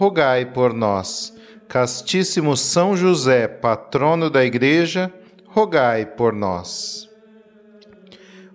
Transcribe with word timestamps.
rogai 0.00 0.46
por 0.46 0.72
nós. 0.72 1.36
Castíssimo 1.68 2.56
São 2.56 2.96
José, 2.96 3.46
patrono 3.46 4.30
da 4.30 4.42
Igreja, 4.42 5.12
rogai 5.46 6.06
por 6.06 6.32
nós. 6.32 7.06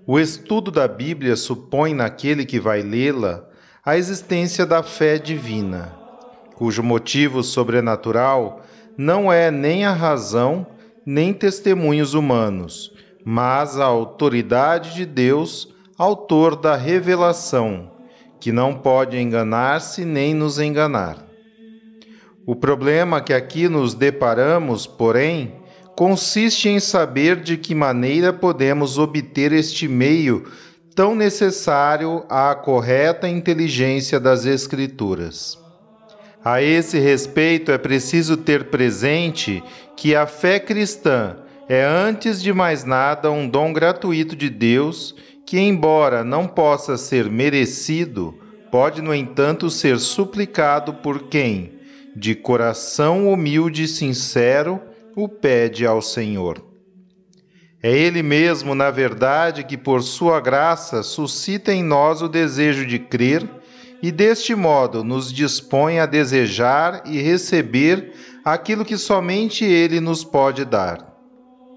O 0.08 0.20
estudo 0.20 0.72
da 0.72 0.88
Bíblia 0.88 1.36
supõe 1.36 1.94
naquele 1.94 2.46
que 2.46 2.60
vai 2.60 2.82
lê-la 2.82 3.46
a 3.86 3.96
existência 3.96 4.66
da 4.66 4.82
fé 4.82 5.20
divina, 5.20 5.96
cujo 6.56 6.82
motivo 6.82 7.44
sobrenatural 7.44 8.64
não 8.98 9.32
é 9.32 9.52
nem 9.52 9.86
a 9.86 9.92
razão 9.92 10.66
nem 11.06 11.32
testemunhos 11.32 12.16
humanos, 12.16 12.92
mas 13.24 13.80
a 13.80 13.86
autoridade 13.86 14.96
de 14.96 15.06
Deus, 15.06 15.72
autor 15.96 16.56
da 16.56 16.76
revelação, 16.76 17.92
que 18.40 18.52
não 18.52 18.74
pode 18.74 19.20
enganar-se 19.20 20.04
nem 20.04 20.34
nos 20.34 20.58
enganar. 20.58 21.25
O 22.48 22.56
problema 22.56 23.22
que 23.22 23.34
aqui 23.34 23.68
nos 23.68 23.96
deparamos, 23.96 24.86
porém, 24.86 25.56
consiste 25.96 26.70
em 26.70 26.80
saber 26.80 27.38
de 27.38 27.58
que 27.58 27.74
maneira 27.74 28.32
podemos 28.32 29.00
obter 29.00 29.52
este 29.52 29.88
meio 29.88 30.46
tão 30.94 31.16
necessário 31.16 32.24
à 32.30 32.54
correta 32.54 33.28
inteligência 33.28 34.20
das 34.20 34.46
Escrituras. 34.46 35.58
A 36.44 36.62
esse 36.62 37.00
respeito, 37.00 37.72
é 37.72 37.78
preciso 37.80 38.38
ter 38.38 38.66
presente 38.66 39.64
que 39.98 40.16
a 40.16 40.28
fé 40.28 40.60
cristã 40.60 41.38
é, 41.68 41.84
antes 41.84 42.40
de 42.40 42.54
mais 42.54 42.84
nada, 42.84 43.32
um 43.32 43.50
dom 43.50 43.74
gratuito 43.74 44.36
de 44.36 44.52
Deus 44.52 45.16
que, 45.48 45.60
embora 45.60 46.24
não 46.24 46.48
possa 46.48 46.96
ser 46.96 47.28
merecido, 47.28 48.36
pode, 48.72 49.02
no 49.02 49.16
entanto, 49.16 49.70
ser 49.72 49.98
suplicado 49.98 50.94
por 50.94 51.24
quem, 51.24 51.75
de 52.16 52.34
coração 52.34 53.32
humilde 53.32 53.84
e 53.84 53.88
sincero, 53.88 54.80
o 55.16 55.28
pede 55.28 55.86
ao 55.86 56.02
Senhor. 56.02 56.64
É 57.84 57.92
Ele 57.92 58.24
mesmo, 58.24 58.74
na 58.74 58.90
verdade, 58.90 59.64
que 59.64 59.78
por 59.78 60.02
sua 60.02 60.40
graça 60.40 61.04
suscita 61.04 61.74
em 61.74 61.84
nós 61.84 62.22
o 62.22 62.30
desejo 62.30 62.86
de 62.86 62.98
crer 62.98 63.48
e 64.02 64.12
deste 64.12 64.56
modo 64.56 65.04
nos 65.04 65.32
dispõe 65.32 66.00
a 66.00 66.06
desejar 66.06 67.04
e 67.06 67.22
receber 67.22 68.14
aquilo 68.44 68.86
que 68.86 68.98
somente 68.98 69.66
Ele 69.66 70.00
nos 70.00 70.24
pode 70.24 70.64
dar. 70.64 71.14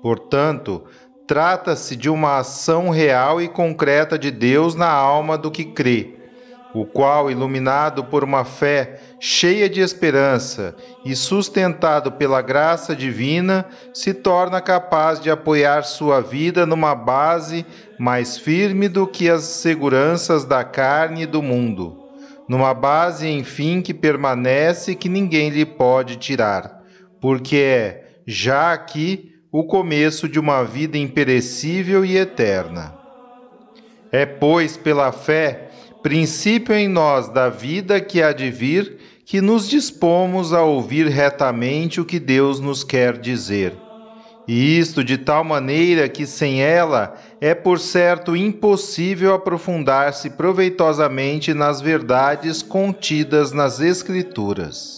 Portanto, 0.01 0.85
trata-se 1.27 1.97
de 1.97 2.09
uma 2.09 2.39
ação 2.39 2.91
real 2.91 3.43
e 3.43 3.49
concreta 3.49 4.19
de 4.19 4.31
Deus 4.31 4.75
na 4.75 4.91
alma 4.91 5.37
do 5.37 5.51
que 5.51 5.65
crê 5.65 6.18
o 6.81 6.87
qual, 6.87 7.31
iluminado 7.31 8.05
por 8.05 8.23
uma 8.23 8.45
fé 8.45 9.01
cheia 9.19 9.69
de 9.69 9.81
esperança 9.81 10.77
e 11.05 11.17
sustentado 11.17 12.13
pela 12.13 12.41
graça 12.41 12.95
divina, 12.95 13.67
se 13.93 14.15
torna 14.15 14.61
capaz 14.61 15.21
de 15.21 15.31
apoiar 15.31 15.83
sua 15.83 16.21
vida 16.21 16.65
numa 16.65 16.95
base 16.95 17.67
mais 17.99 18.39
firme 18.39 18.89
do 18.89 19.07
que 19.07 19.29
as 19.29 19.43
seguranças 19.43 20.45
da 20.45 20.63
carne 20.63 21.23
e 21.23 21.27
do 21.27 21.43
mundo, 21.43 22.05
numa 22.49 22.73
base, 22.73 23.29
enfim, 23.29 23.83
que 23.83 23.93
permanece 23.93 24.93
e 24.93 24.95
que 24.95 25.09
ninguém 25.09 25.51
lhe 25.51 25.67
pode 25.67 26.17
tirar, 26.17 26.83
porque 27.21 27.57
é, 27.57 28.05
já 28.25 28.73
aqui, 28.73 29.35
o 29.51 29.65
começo 29.65 30.29
de 30.29 30.39
uma 30.39 30.63
vida 30.63 30.97
imperecível 30.97 32.05
e 32.05 32.17
eterna. 32.17 32.95
É, 34.13 34.25
pois, 34.25 34.77
pela 34.77 35.11
fé, 35.13 35.68
princípio 36.03 36.75
em 36.75 36.89
nós 36.89 37.29
da 37.29 37.49
vida 37.49 38.01
que 38.01 38.23
há 38.23 38.33
de 38.33 38.51
vir, 38.51 38.99
que 39.25 39.41
nos 39.41 39.69
dispomos 39.69 40.53
a 40.53 40.63
ouvir 40.63 41.07
retamente 41.07 42.01
o 42.01 42.05
que 42.05 42.19
Deus 42.19 42.61
nos 42.61 42.83
quer 42.83 43.19
dizer. 43.19 43.75
E 44.49 44.79
isto 44.79 45.05
de 45.05 45.19
tal 45.19 45.45
maneira 45.45 46.09
que 46.09 46.25
sem 46.25 46.63
ela 46.63 47.15
é 47.39 47.55
por 47.55 47.79
certo 47.79 48.35
impossível 48.35 49.35
aprofundar-se 49.35 50.31
proveitosamente 50.31 51.53
nas 51.53 51.83
verdades 51.83 52.63
contidas 52.63 53.53
nas 53.53 53.79
Escrituras. 53.79 54.98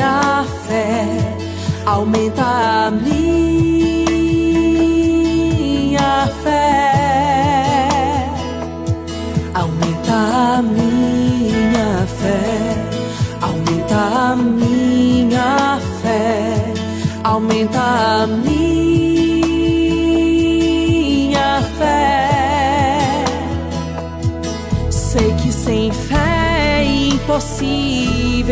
minha 0.00 0.44
fé, 0.66 1.04
aumenta 1.84 2.42
a 2.86 2.90
minha 2.90 3.09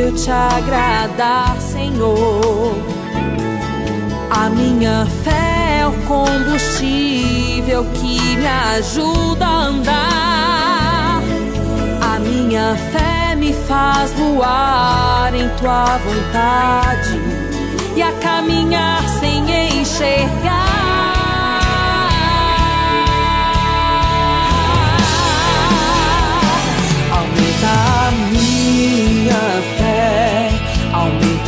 impossível 0.08 0.14
te 0.14 0.30
agradar, 0.30 1.60
Senhor. 1.60 2.74
A 4.30 4.48
minha 4.50 5.06
fé 5.24 5.80
é 5.80 5.86
o 5.86 5.92
combustível 6.06 7.84
que 7.94 8.36
me 8.36 8.46
ajuda 8.46 9.46
a 9.46 9.66
andar. 9.66 11.22
A 12.00 12.18
minha 12.20 12.76
fé 12.92 13.34
me 13.36 13.52
faz 13.52 14.12
voar 14.12 15.34
em 15.34 15.48
tua 15.56 15.98
vontade 15.98 17.18
e 17.96 18.02
a 18.02 18.12
caminhar 18.12 19.02
sem 19.20 19.80
enxergar. 19.80 20.87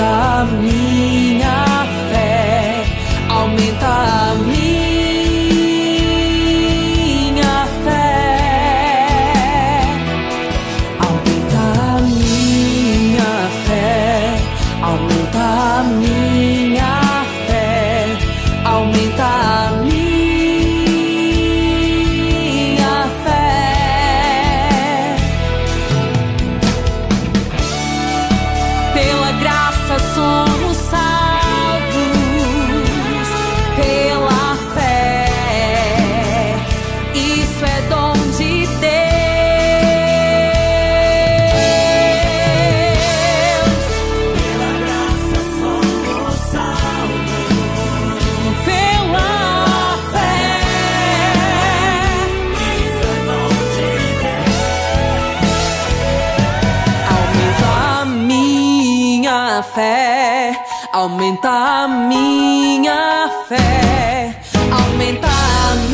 A 0.00 0.44
minha 0.44 1.69
minha 59.30 59.62
fé, 59.62 60.56
aumenta 60.92 61.50
a 61.50 61.88
minha 61.88 63.30
fé, 63.48 64.34
aumenta 64.72 65.28
a 65.28 65.74
minha 65.74 65.89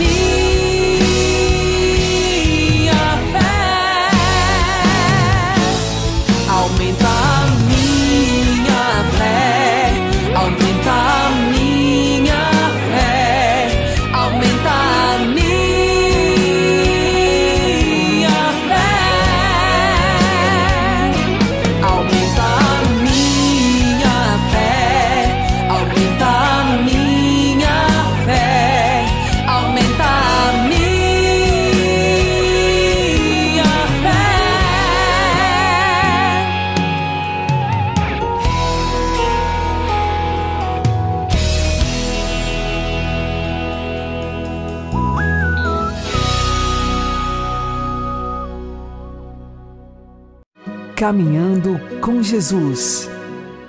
Caminhando 50.97 51.79
com 52.01 52.23
Jesus 52.23 53.07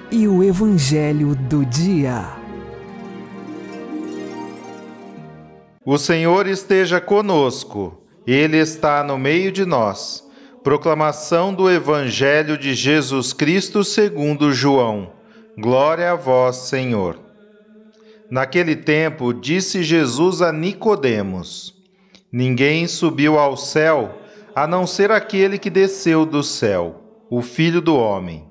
e 0.10 0.30
o 0.30 0.42
Evangelho 0.42 1.36
do 1.36 1.66
Dia. 1.66 2.24
O 5.86 5.98
Senhor 5.98 6.48
esteja 6.48 7.02
conosco, 7.02 8.02
Ele 8.26 8.56
está 8.56 9.04
no 9.04 9.18
meio 9.18 9.52
de 9.52 9.66
nós. 9.66 10.26
Proclamação 10.64 11.54
do 11.54 11.70
Evangelho 11.70 12.58
de 12.58 12.74
Jesus 12.74 13.34
Cristo 13.34 13.84
segundo 13.84 14.54
João. 14.54 15.12
Glória 15.58 16.14
a 16.14 16.16
vós, 16.16 16.56
Senhor. 16.56 17.20
Naquele 18.32 18.74
tempo, 18.74 19.34
disse 19.34 19.84
Jesus 19.84 20.42
a 20.42 20.54
Nicodemos: 20.54 21.76
Ninguém 22.32 22.88
subiu 22.88 23.38
ao 23.38 23.58
céu, 23.58 24.18
a 24.56 24.66
não 24.66 24.88
ser 24.88 25.12
aquele 25.12 25.60
que 25.60 25.70
desceu 25.70 26.26
do 26.26 26.42
céu, 26.42 27.04
o 27.30 27.42
Filho 27.42 27.82
do 27.82 27.96
homem. 27.96 28.46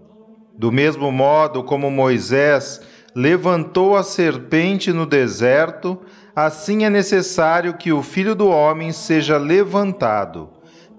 Do 0.58 0.70
mesmo 0.70 1.10
modo 1.10 1.64
como 1.64 1.90
Moisés 1.90 2.80
levantou 3.14 3.96
a 3.96 4.02
serpente 4.02 4.92
no 4.92 5.06
deserto, 5.06 5.98
assim 6.34 6.84
é 6.84 6.90
necessário 6.90 7.74
que 7.74 7.92
o 7.92 8.02
Filho 8.02 8.34
do 8.34 8.48
homem 8.48 8.92
seja 8.92 9.38
levantado, 9.38 10.50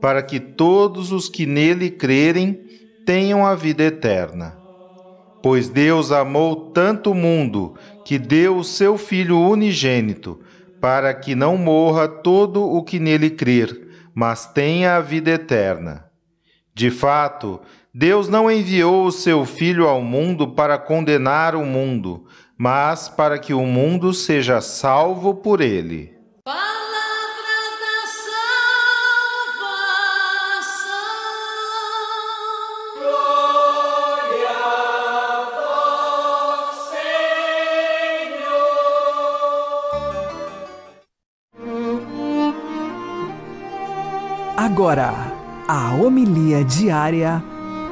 para 0.02 0.24
que 0.24 0.40
todos 0.40 1.12
os 1.12 1.30
que 1.30 1.46
nele 1.46 1.92
crerem 1.92 2.60
tenham 3.06 3.46
a 3.46 3.54
vida 3.54 3.84
eterna. 3.84 4.58
Pois 5.42 5.70
Deus 5.70 6.12
amou 6.12 6.72
tanto 6.72 7.12
o 7.12 7.16
mundo 7.16 7.76
que 8.04 8.18
deu 8.18 8.58
o 8.58 8.64
seu 8.64 8.98
Filho 8.98 9.40
unigênito, 9.40 10.40
para 10.82 11.14
que 11.14 11.36
não 11.36 11.58
morra 11.58 12.08
todo 12.08 12.64
o 12.64 12.84
que 12.84 13.00
nele 13.00 13.30
crer, 13.30 13.88
mas 14.14 14.46
tenha 14.48 14.96
a 14.96 15.00
vida 15.00 15.32
eterna. 15.32 16.07
De 16.78 16.92
fato, 16.92 17.60
Deus 17.92 18.30
não 18.30 18.52
enviou 18.52 19.08
o 19.08 19.12
seu 19.12 19.44
Filho 19.46 19.88
ao 19.88 20.00
mundo 20.00 20.50
para 20.50 20.78
condenar 20.78 21.56
o 21.56 21.66
mundo, 21.66 22.28
mas 22.56 23.10
para 23.10 23.40
que 23.40 23.52
o 23.52 23.66
mundo 23.66 24.14
seja 24.14 24.62
salvo 24.62 25.34
por 25.34 25.60
ele. 25.60 26.14
Palavra 26.46 26.62
da 27.82 28.06
salvação. 30.46 30.94
Glória 33.00 34.52
a 34.52 35.50
vós, 44.46 44.58
Agora, 44.58 45.37
a 45.68 45.94
homilia 45.94 46.64
diária 46.64 47.44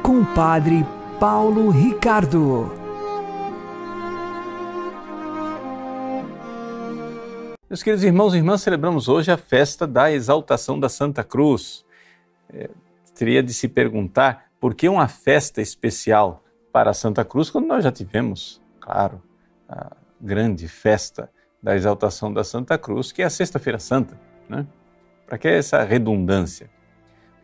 com 0.02 0.22
o 0.22 0.34
Padre 0.34 0.82
Paulo 1.20 1.68
Ricardo. 1.68 2.72
Meus 7.68 7.82
queridos 7.82 8.02
irmãos 8.02 8.32
e 8.32 8.38
irmãs, 8.38 8.62
celebramos 8.62 9.08
hoje 9.08 9.30
a 9.30 9.36
festa 9.36 9.86
da 9.86 10.10
exaltação 10.10 10.80
da 10.80 10.88
Santa 10.88 11.22
Cruz. 11.22 11.84
É, 12.48 12.70
teria 13.14 13.42
de 13.42 13.52
se 13.52 13.68
perguntar 13.68 14.46
por 14.58 14.74
que 14.74 14.88
uma 14.88 15.06
festa 15.06 15.60
especial 15.60 16.42
para 16.72 16.92
a 16.92 16.94
Santa 16.94 17.26
Cruz 17.26 17.50
quando 17.50 17.66
nós 17.66 17.84
já 17.84 17.92
tivemos, 17.92 18.62
claro, 18.80 19.20
a 19.68 19.94
grande 20.18 20.66
festa 20.66 21.30
da 21.62 21.76
exaltação 21.76 22.32
da 22.32 22.42
Santa 22.42 22.78
Cruz, 22.78 23.12
que 23.12 23.20
é 23.20 23.26
a 23.26 23.30
Sexta-feira 23.30 23.78
Santa. 23.78 24.18
Né? 24.48 24.66
Para 25.26 25.36
que 25.36 25.48
essa 25.48 25.82
redundância? 25.82 26.74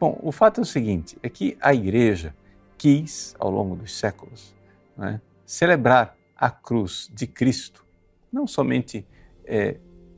Bom, 0.02 0.18
o 0.20 0.32
fato 0.32 0.60
é 0.60 0.62
o 0.62 0.66
seguinte: 0.66 1.16
é 1.22 1.28
que 1.28 1.56
a 1.60 1.72
Igreja 1.72 2.34
quis, 2.76 3.36
ao 3.38 3.48
longo 3.48 3.76
dos 3.76 3.96
séculos, 3.96 4.52
né, 4.96 5.20
celebrar 5.46 6.16
a 6.36 6.50
cruz 6.50 7.08
de 7.14 7.24
Cristo, 7.24 7.86
não 8.32 8.44
somente 8.44 9.06
é, 9.44 9.76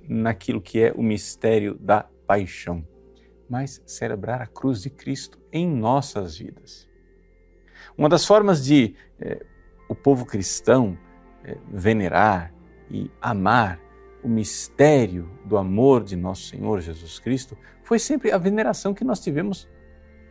naquilo 0.08 0.58
que 0.58 0.80
é 0.80 0.90
o 0.96 1.02
mistério 1.02 1.74
da 1.74 2.06
paixão, 2.26 2.82
mas 3.46 3.82
celebrar 3.84 4.40
a 4.40 4.46
cruz 4.46 4.80
de 4.80 4.88
Cristo 4.88 5.38
em 5.52 5.68
nossas 5.68 6.38
vidas. 6.38 6.88
Uma 7.94 8.08
das 8.08 8.24
formas 8.24 8.64
de 8.64 8.94
é, 9.20 9.44
o 9.86 9.94
povo 9.94 10.24
cristão 10.24 10.96
é, 11.44 11.58
venerar 11.70 12.54
e 12.90 13.10
amar 13.20 13.78
o 14.22 14.28
mistério 14.30 15.28
do 15.44 15.58
amor 15.58 16.02
de 16.02 16.16
nosso 16.16 16.44
Senhor 16.48 16.80
Jesus 16.80 17.18
Cristo 17.18 17.54
foi 17.82 17.98
sempre 17.98 18.32
a 18.32 18.38
veneração 18.38 18.94
que 18.94 19.04
nós 19.04 19.20
tivemos 19.20 19.68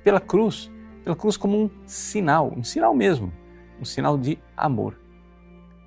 pela 0.03 0.19
cruz, 0.19 0.71
pela 1.03 1.15
cruz 1.15 1.37
como 1.37 1.57
um 1.57 1.69
sinal, 1.85 2.51
um 2.55 2.63
sinal 2.63 2.93
mesmo, 2.93 3.31
um 3.79 3.85
sinal 3.85 4.17
de 4.17 4.37
amor. 4.55 4.99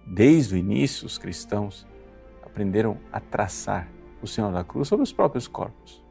Desde 0.06 0.54
o 0.54 0.58
início, 0.58 1.06
os 1.06 1.18
cristãos 1.18 1.86
aprenderam 2.42 2.98
a 3.12 3.20
traçar 3.20 3.88
o 4.22 4.26
sinal 4.26 4.52
da 4.52 4.64
cruz 4.64 4.88
sobre 4.88 5.02
os 5.02 5.12
próprios 5.12 5.46
corpos. 5.46 6.04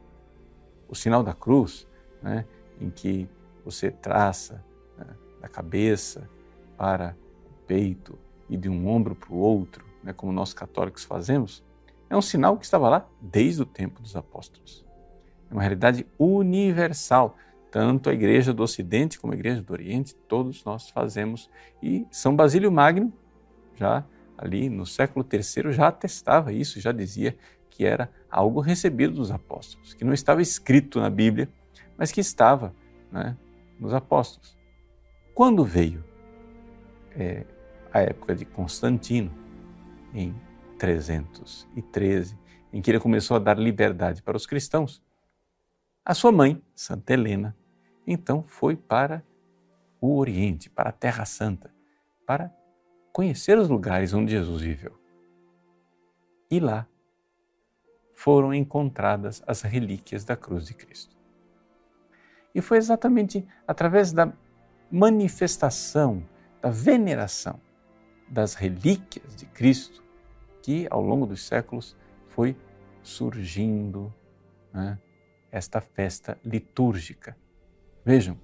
O 0.88 0.94
sinal 0.94 1.22
da 1.22 1.32
cruz, 1.32 1.86
né, 2.22 2.44
em 2.80 2.90
que 2.90 3.28
você 3.64 3.90
traça 3.90 4.64
né, 4.96 5.06
da 5.40 5.48
cabeça 5.48 6.28
para 6.76 7.16
o 7.50 7.66
peito 7.66 8.18
e 8.48 8.56
de 8.56 8.68
um 8.68 8.88
ombro 8.88 9.14
para 9.14 9.32
o 9.32 9.38
outro, 9.38 9.84
né, 10.02 10.12
como 10.12 10.32
nós 10.32 10.54
católicos 10.54 11.04
fazemos, 11.04 11.64
é 12.08 12.16
um 12.16 12.22
sinal 12.22 12.56
que 12.56 12.64
estava 12.64 12.88
lá 12.88 13.08
desde 13.20 13.62
o 13.62 13.66
tempo 13.66 14.00
dos 14.00 14.14
apóstolos. 14.14 14.86
É 15.50 15.52
uma 15.52 15.62
realidade 15.62 16.06
universal. 16.18 17.36
Tanto 17.70 18.08
a 18.08 18.14
igreja 18.14 18.52
do 18.52 18.62
Ocidente 18.62 19.18
como 19.18 19.32
a 19.32 19.36
igreja 19.36 19.60
do 19.60 19.72
Oriente, 19.72 20.14
todos 20.28 20.64
nós 20.64 20.88
fazemos. 20.90 21.50
E 21.82 22.06
São 22.10 22.34
Basílio 22.34 22.70
Magno, 22.70 23.12
já 23.74 24.04
ali 24.38 24.68
no 24.68 24.86
século 24.86 25.26
III, 25.30 25.72
já 25.72 25.88
atestava 25.88 26.52
isso, 26.52 26.80
já 26.80 26.92
dizia 26.92 27.36
que 27.70 27.84
era 27.84 28.10
algo 28.30 28.60
recebido 28.60 29.14
dos 29.14 29.30
apóstolos, 29.30 29.94
que 29.94 30.04
não 30.04 30.12
estava 30.12 30.40
escrito 30.40 31.00
na 31.00 31.10
Bíblia, 31.10 31.48
mas 31.96 32.10
que 32.10 32.20
estava 32.20 32.74
né, 33.10 33.36
nos 33.78 33.92
apóstolos. 33.92 34.56
Quando 35.34 35.64
veio 35.64 36.02
é, 37.14 37.44
a 37.92 38.00
época 38.00 38.34
de 38.34 38.44
Constantino, 38.44 39.30
em 40.14 40.34
313, 40.78 42.38
em 42.72 42.80
que 42.80 42.90
ele 42.90 43.00
começou 43.00 43.36
a 43.36 43.40
dar 43.40 43.58
liberdade 43.58 44.22
para 44.22 44.36
os 44.36 44.46
cristãos, 44.46 45.02
a 46.06 46.14
sua 46.14 46.30
mãe, 46.30 46.62
Santa 46.72 47.14
Helena, 47.14 47.56
então 48.06 48.44
foi 48.44 48.76
para 48.76 49.24
o 50.00 50.16
Oriente, 50.16 50.70
para 50.70 50.90
a 50.90 50.92
Terra 50.92 51.24
Santa, 51.24 51.74
para 52.24 52.54
conhecer 53.12 53.58
os 53.58 53.68
lugares 53.68 54.14
onde 54.14 54.30
Jesus 54.30 54.62
viveu. 54.62 54.96
E 56.48 56.60
lá 56.60 56.86
foram 58.14 58.54
encontradas 58.54 59.42
as 59.48 59.62
relíquias 59.62 60.24
da 60.24 60.36
cruz 60.36 60.66
de 60.66 60.74
Cristo. 60.74 61.16
E 62.54 62.62
foi 62.62 62.78
exatamente 62.78 63.44
através 63.66 64.12
da 64.12 64.32
manifestação, 64.88 66.22
da 66.62 66.70
veneração 66.70 67.60
das 68.28 68.54
relíquias 68.54 69.34
de 69.34 69.46
Cristo 69.46 70.04
que, 70.62 70.86
ao 70.88 71.02
longo 71.02 71.26
dos 71.26 71.44
séculos, 71.44 71.96
foi 72.28 72.56
surgindo 73.02 74.14
né, 74.72 74.98
esta 75.50 75.80
festa 75.80 76.38
litúrgica. 76.44 77.36
Vejam, 78.04 78.38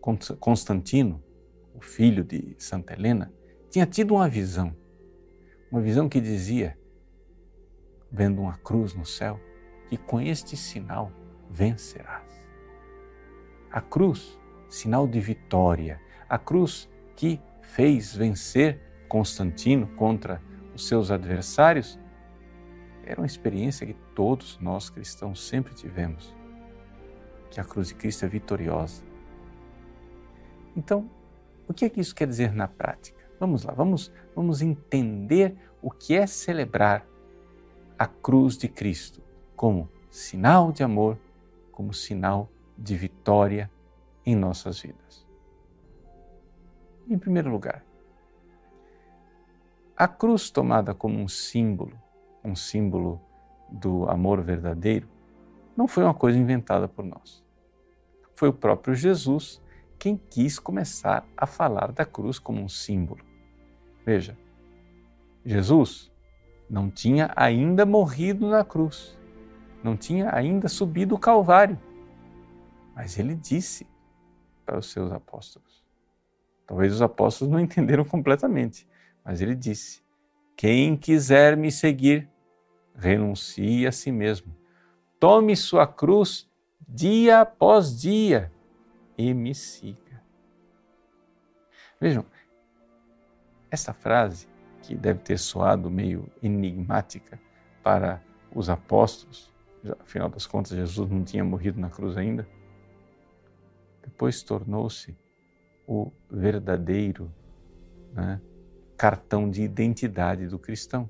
Constantino, 0.00 1.22
o 1.74 1.80
filho 1.80 2.24
de 2.24 2.54
Santa 2.58 2.94
Helena, 2.94 3.32
tinha 3.70 3.86
tido 3.86 4.14
uma 4.14 4.28
visão, 4.28 4.74
uma 5.70 5.80
visão 5.80 6.08
que 6.08 6.20
dizia, 6.20 6.78
vendo 8.10 8.40
uma 8.40 8.56
cruz 8.58 8.94
no 8.94 9.04
céu, 9.04 9.38
que 9.88 9.96
com 9.96 10.20
este 10.20 10.56
sinal 10.56 11.12
vencerás. 11.48 12.30
A 13.70 13.80
cruz, 13.80 14.38
sinal 14.68 15.06
de 15.06 15.20
vitória, 15.20 16.00
a 16.28 16.38
cruz 16.38 16.88
que 17.14 17.40
fez 17.60 18.14
vencer 18.14 18.80
Constantino 19.08 19.86
contra 19.96 20.42
os 20.74 20.88
seus 20.88 21.10
adversários, 21.10 21.98
era 23.04 23.20
uma 23.20 23.26
experiência 23.26 23.86
que 23.86 23.94
todos 24.20 24.58
nós 24.60 24.90
cristãos 24.90 25.40
sempre 25.48 25.72
tivemos, 25.72 26.36
que 27.50 27.58
a 27.58 27.64
cruz 27.64 27.88
de 27.88 27.94
Cristo 27.94 28.26
é 28.26 28.28
vitoriosa. 28.28 29.02
Então, 30.76 31.08
o 31.66 31.72
que 31.72 31.86
é 31.86 31.88
que 31.88 32.02
isso 32.02 32.14
quer 32.14 32.28
dizer 32.28 32.52
na 32.52 32.68
prática? 32.68 33.18
Vamos 33.40 33.64
lá, 33.64 33.72
vamos, 33.72 34.12
vamos 34.36 34.60
entender 34.60 35.56
o 35.80 35.90
que 35.90 36.14
é 36.14 36.26
celebrar 36.26 37.06
a 37.98 38.06
cruz 38.06 38.58
de 38.58 38.68
Cristo 38.68 39.22
como 39.56 39.88
sinal 40.10 40.70
de 40.70 40.82
amor, 40.82 41.18
como 41.72 41.94
sinal 41.94 42.50
de 42.76 42.94
vitória 42.98 43.70
em 44.26 44.36
nossas 44.36 44.80
vidas. 44.80 45.26
Em 47.08 47.18
primeiro 47.18 47.48
lugar, 47.48 47.82
a 49.96 50.06
cruz 50.06 50.50
tomada 50.50 50.92
como 50.92 51.18
um 51.18 51.26
símbolo, 51.26 51.98
um 52.44 52.54
símbolo 52.54 53.29
do 53.70 54.08
amor 54.08 54.42
verdadeiro, 54.42 55.08
não 55.76 55.86
foi 55.86 56.04
uma 56.04 56.14
coisa 56.14 56.38
inventada 56.38 56.88
por 56.88 57.04
nós. 57.04 57.44
Foi 58.34 58.48
o 58.48 58.52
próprio 58.52 58.94
Jesus 58.94 59.62
quem 59.98 60.16
quis 60.16 60.58
começar 60.58 61.26
a 61.36 61.46
falar 61.46 61.92
da 61.92 62.06
cruz 62.06 62.38
como 62.38 62.60
um 62.62 62.68
símbolo. 62.68 63.22
Veja, 64.04 64.36
Jesus 65.44 66.10
não 66.68 66.90
tinha 66.90 67.30
ainda 67.36 67.84
morrido 67.84 68.48
na 68.48 68.64
cruz, 68.64 69.18
não 69.84 69.96
tinha 69.96 70.34
ainda 70.34 70.68
subido 70.68 71.14
o 71.14 71.18
Calvário, 71.18 71.78
mas 72.94 73.18
ele 73.18 73.34
disse 73.34 73.86
para 74.64 74.78
os 74.78 74.90
seus 74.90 75.12
apóstolos. 75.12 75.84
Talvez 76.66 76.94
os 76.94 77.02
apóstolos 77.02 77.52
não 77.52 77.58
entenderam 77.60 78.04
completamente, 78.04 78.88
mas 79.24 79.40
ele 79.40 79.54
disse: 79.54 80.02
Quem 80.56 80.96
quiser 80.96 81.56
me 81.56 81.70
seguir, 81.70 82.30
renuncie 82.94 83.86
a 83.86 83.92
si 83.92 84.10
mesmo. 84.12 84.54
Tome 85.18 85.56
sua 85.56 85.86
cruz 85.86 86.48
dia 86.88 87.40
após 87.40 88.00
dia 88.00 88.50
e 89.16 89.32
me 89.34 89.54
siga. 89.54 90.22
Vejam, 92.00 92.24
essa 93.70 93.92
frase, 93.92 94.48
que 94.82 94.94
deve 94.94 95.20
ter 95.20 95.38
soado 95.38 95.90
meio 95.90 96.30
enigmática 96.42 97.38
para 97.82 98.22
os 98.54 98.68
apóstolos, 98.68 99.52
afinal 100.00 100.28
das 100.28 100.46
contas, 100.46 100.76
Jesus 100.76 101.10
não 101.10 101.22
tinha 101.22 101.44
morrido 101.44 101.78
na 101.78 101.90
cruz 101.90 102.16
ainda, 102.16 102.48
depois 104.02 104.42
tornou-se 104.42 105.16
o 105.86 106.10
verdadeiro 106.30 107.32
né, 108.12 108.40
cartão 108.96 109.48
de 109.48 109.62
identidade 109.62 110.46
do 110.46 110.58
cristão. 110.58 111.08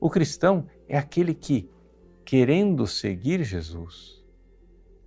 O 0.00 0.08
cristão 0.08 0.66
é 0.88 0.96
aquele 0.96 1.34
que, 1.34 1.70
querendo 2.24 2.86
seguir 2.86 3.42
Jesus, 3.42 4.24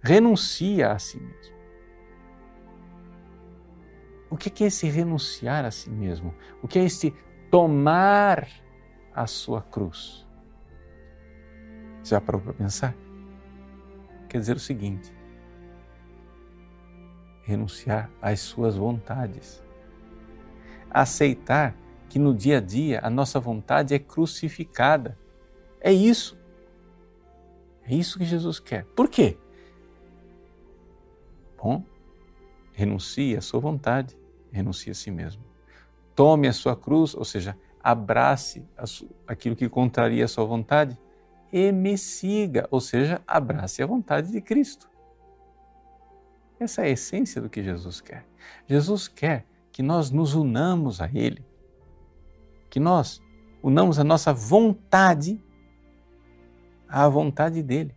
renuncia 0.01 0.91
a 0.91 0.99
si 0.99 1.19
mesmo. 1.19 1.55
O 4.29 4.37
que 4.37 4.63
é 4.63 4.67
esse 4.67 4.87
renunciar 4.89 5.65
a 5.65 5.71
si 5.71 5.89
mesmo? 5.89 6.33
O 6.61 6.67
que 6.67 6.79
é 6.79 6.83
esse 6.83 7.13
tomar 7.49 8.47
a 9.13 9.27
sua 9.27 9.61
cruz? 9.61 10.27
Já 12.03 12.19
parou 12.19 12.41
para 12.41 12.53
pensar? 12.53 12.95
Quer 14.29 14.39
dizer 14.39 14.55
o 14.55 14.59
seguinte: 14.59 15.13
renunciar 17.43 18.09
às 18.21 18.39
suas 18.39 18.77
vontades 18.77 19.61
aceitar 20.91 21.75
que 22.11 22.19
no 22.19 22.35
dia 22.35 22.57
a 22.57 22.59
dia 22.59 22.99
a 23.01 23.09
nossa 23.09 23.39
vontade 23.39 23.93
é 23.93 23.99
crucificada. 23.99 25.17
É 25.79 25.93
isso. 25.93 26.37
É 27.87 27.95
isso 27.95 28.19
que 28.19 28.25
Jesus 28.25 28.59
quer. 28.59 28.83
Por 28.87 29.07
quê? 29.07 29.37
Bom, 31.57 31.85
renuncie 32.73 33.37
à 33.37 33.41
sua 33.41 33.61
vontade, 33.61 34.17
renuncie 34.51 34.91
a 34.91 34.93
si 34.93 35.09
mesmo. 35.09 35.41
Tome 36.13 36.49
a 36.49 36.53
sua 36.53 36.75
cruz, 36.75 37.15
ou 37.15 37.23
seja, 37.23 37.57
abrace 37.81 38.67
aquilo 39.25 39.55
que 39.55 39.69
contraria 39.69 40.25
a 40.25 40.27
sua 40.27 40.43
vontade 40.43 40.99
e 41.49 41.71
me 41.71 41.97
siga, 41.97 42.67
ou 42.69 42.81
seja, 42.81 43.21
abrace 43.25 43.81
a 43.81 43.85
vontade 43.85 44.33
de 44.33 44.41
Cristo. 44.41 44.89
Essa 46.59 46.81
é 46.81 46.87
a 46.87 46.89
essência 46.89 47.41
do 47.41 47.49
que 47.49 47.63
Jesus 47.63 48.01
quer. 48.01 48.25
Jesus 48.67 49.07
quer 49.07 49.45
que 49.71 49.81
nós 49.81 50.11
nos 50.11 50.35
unamos 50.35 50.99
a 50.99 51.07
Ele, 51.07 51.41
que 52.71 52.79
nós 52.79 53.21
unamos 53.61 53.99
a 53.99 54.03
nossa 54.03 54.33
vontade 54.33 55.39
à 56.87 57.07
vontade 57.07 57.61
dele. 57.61 57.93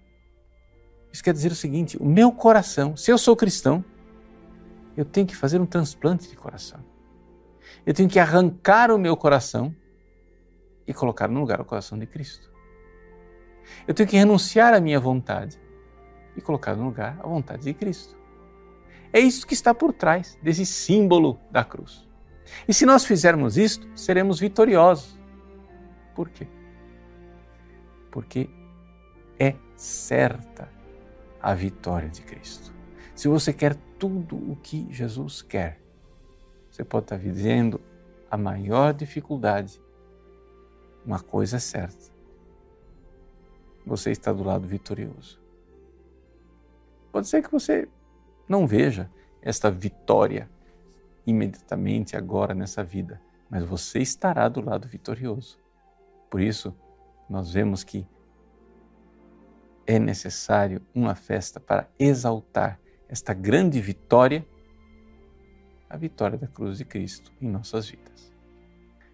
Isso 1.11 1.23
quer 1.23 1.33
dizer 1.33 1.53
o 1.53 1.55
seguinte: 1.55 1.97
o 1.97 2.05
meu 2.05 2.31
coração, 2.33 2.97
se 2.97 3.11
eu 3.11 3.17
sou 3.17 3.37
cristão, 3.37 3.83
eu 4.97 5.05
tenho 5.05 5.27
que 5.27 5.37
fazer 5.37 5.61
um 5.61 5.67
transplante 5.67 6.29
de 6.29 6.37
coração. 6.37 6.81
Eu 7.87 7.95
tenho 7.95 8.09
que 8.09 8.19
arrancar 8.19 8.91
o 8.91 8.99
meu 8.99 9.17
coração 9.17 9.75
e 10.87 10.93
colocar 10.93 11.29
no 11.29 11.41
lugar 11.41 11.61
o 11.61 11.65
coração 11.65 11.97
de 11.99 12.07
Cristo. 12.07 12.53
Eu 13.87 13.95
tenho 13.95 14.09
que 14.09 14.17
renunciar 14.17 14.75
à 14.75 14.81
minha 14.81 15.01
vontade 15.01 15.59
e 16.37 16.41
colocar 16.41 16.75
no 16.75 16.85
lugar 16.85 17.19
a 17.23 17.27
vontade 17.27 17.63
de 17.63 17.73
Cristo. 17.73 18.17
É 19.13 19.21
isso 19.21 19.47
que 19.47 19.55
está 19.55 19.73
por 19.73 19.93
trás 19.93 20.37
desse 20.43 20.67
símbolo 20.67 21.39
da 21.51 21.65
cruz. 21.65 22.04
E 22.69 22.75
se 22.75 22.87
nós 22.87 23.05
fizermos 23.05 23.57
isto, 23.57 23.89
seremos 23.95 24.39
vitoriosos. 24.39 25.19
Por 26.15 26.29
quê? 26.29 26.47
Porque 28.11 28.49
é 29.39 29.55
certa 29.77 30.69
a 31.43 31.55
vitória 31.55 32.09
de 32.09 32.23
Cristo. 32.23 32.73
Se 33.15 33.29
você 33.29 33.53
quer 33.53 33.75
tudo 33.99 34.37
o 34.37 34.57
que 34.57 34.87
Jesus 34.91 35.43
quer, 35.43 35.81
você 36.71 36.85
pode 36.85 37.05
estar 37.05 37.17
vivendo 37.17 37.81
a 38.31 38.37
maior 38.37 38.93
dificuldade. 38.93 39.81
Uma 41.05 41.21
coisa 41.21 41.57
é 41.57 41.61
certa: 41.61 42.13
você 43.87 44.11
está 44.11 44.33
do 44.33 44.43
lado 44.43 44.67
vitorioso. 44.67 45.41
Pode 47.13 47.29
ser 47.29 47.43
que 47.43 47.53
você 47.53 47.89
não 48.49 48.67
veja 48.67 49.11
esta 49.41 49.71
vitória 49.71 50.51
imediatamente 51.27 52.17
agora 52.17 52.55
nessa 52.55 52.83
vida, 52.83 53.21
mas 53.49 53.65
você 53.65 54.01
estará 54.01 54.49
do 54.49 54.61
lado 54.61 54.89
vitorioso. 54.89 55.59
Por 56.31 56.41
isso, 56.41 56.75
nós 57.29 57.53
vemos 57.53 57.85
que 57.85 58.07
é 59.87 59.99
necessário 59.99 60.81
uma 60.95 61.15
festa 61.15 61.61
para 61.61 61.89
exaltar 61.99 62.81
esta 63.09 63.35
grande 63.35 63.81
vitória, 63.81 64.47
a 65.89 65.97
vitória 65.97 66.39
da 66.39 66.47
cruz 66.47 66.79
de 66.79 66.85
Cristo 66.85 67.33
em 67.41 67.49
nossas 67.49 67.89
vidas. 67.89 68.33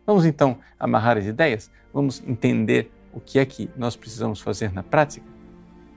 Vamos 0.06 0.24
então 0.24 0.58
amarrar 0.78 1.18
as 1.18 1.26
ideias? 1.26 1.70
Vamos 1.92 2.22
entender 2.26 2.90
o 3.12 3.20
que 3.20 3.38
é 3.38 3.44
que 3.44 3.70
nós 3.76 3.96
precisamos 3.96 4.40
fazer 4.40 4.72
na 4.72 4.82
prática? 4.82 5.26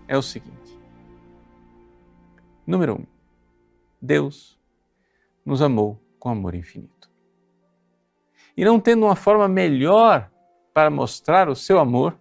É 0.08 0.18
o 0.18 0.22
seguinte: 0.22 0.80
número 2.66 2.96
um, 2.96 3.06
Deus 4.02 4.60
nos 5.46 5.62
amou 5.62 6.03
com 6.24 6.30
amor 6.30 6.56
infinito. 6.56 7.12
E 8.56 8.64
não 8.64 8.80
tendo 8.80 9.06
uma 9.06 9.16
forma 9.16 9.46
melhor 9.46 10.32
para 10.74 10.90
mostrar 10.90 11.50
o 11.50 11.56
seu 11.56 11.80
amor, 11.80 12.18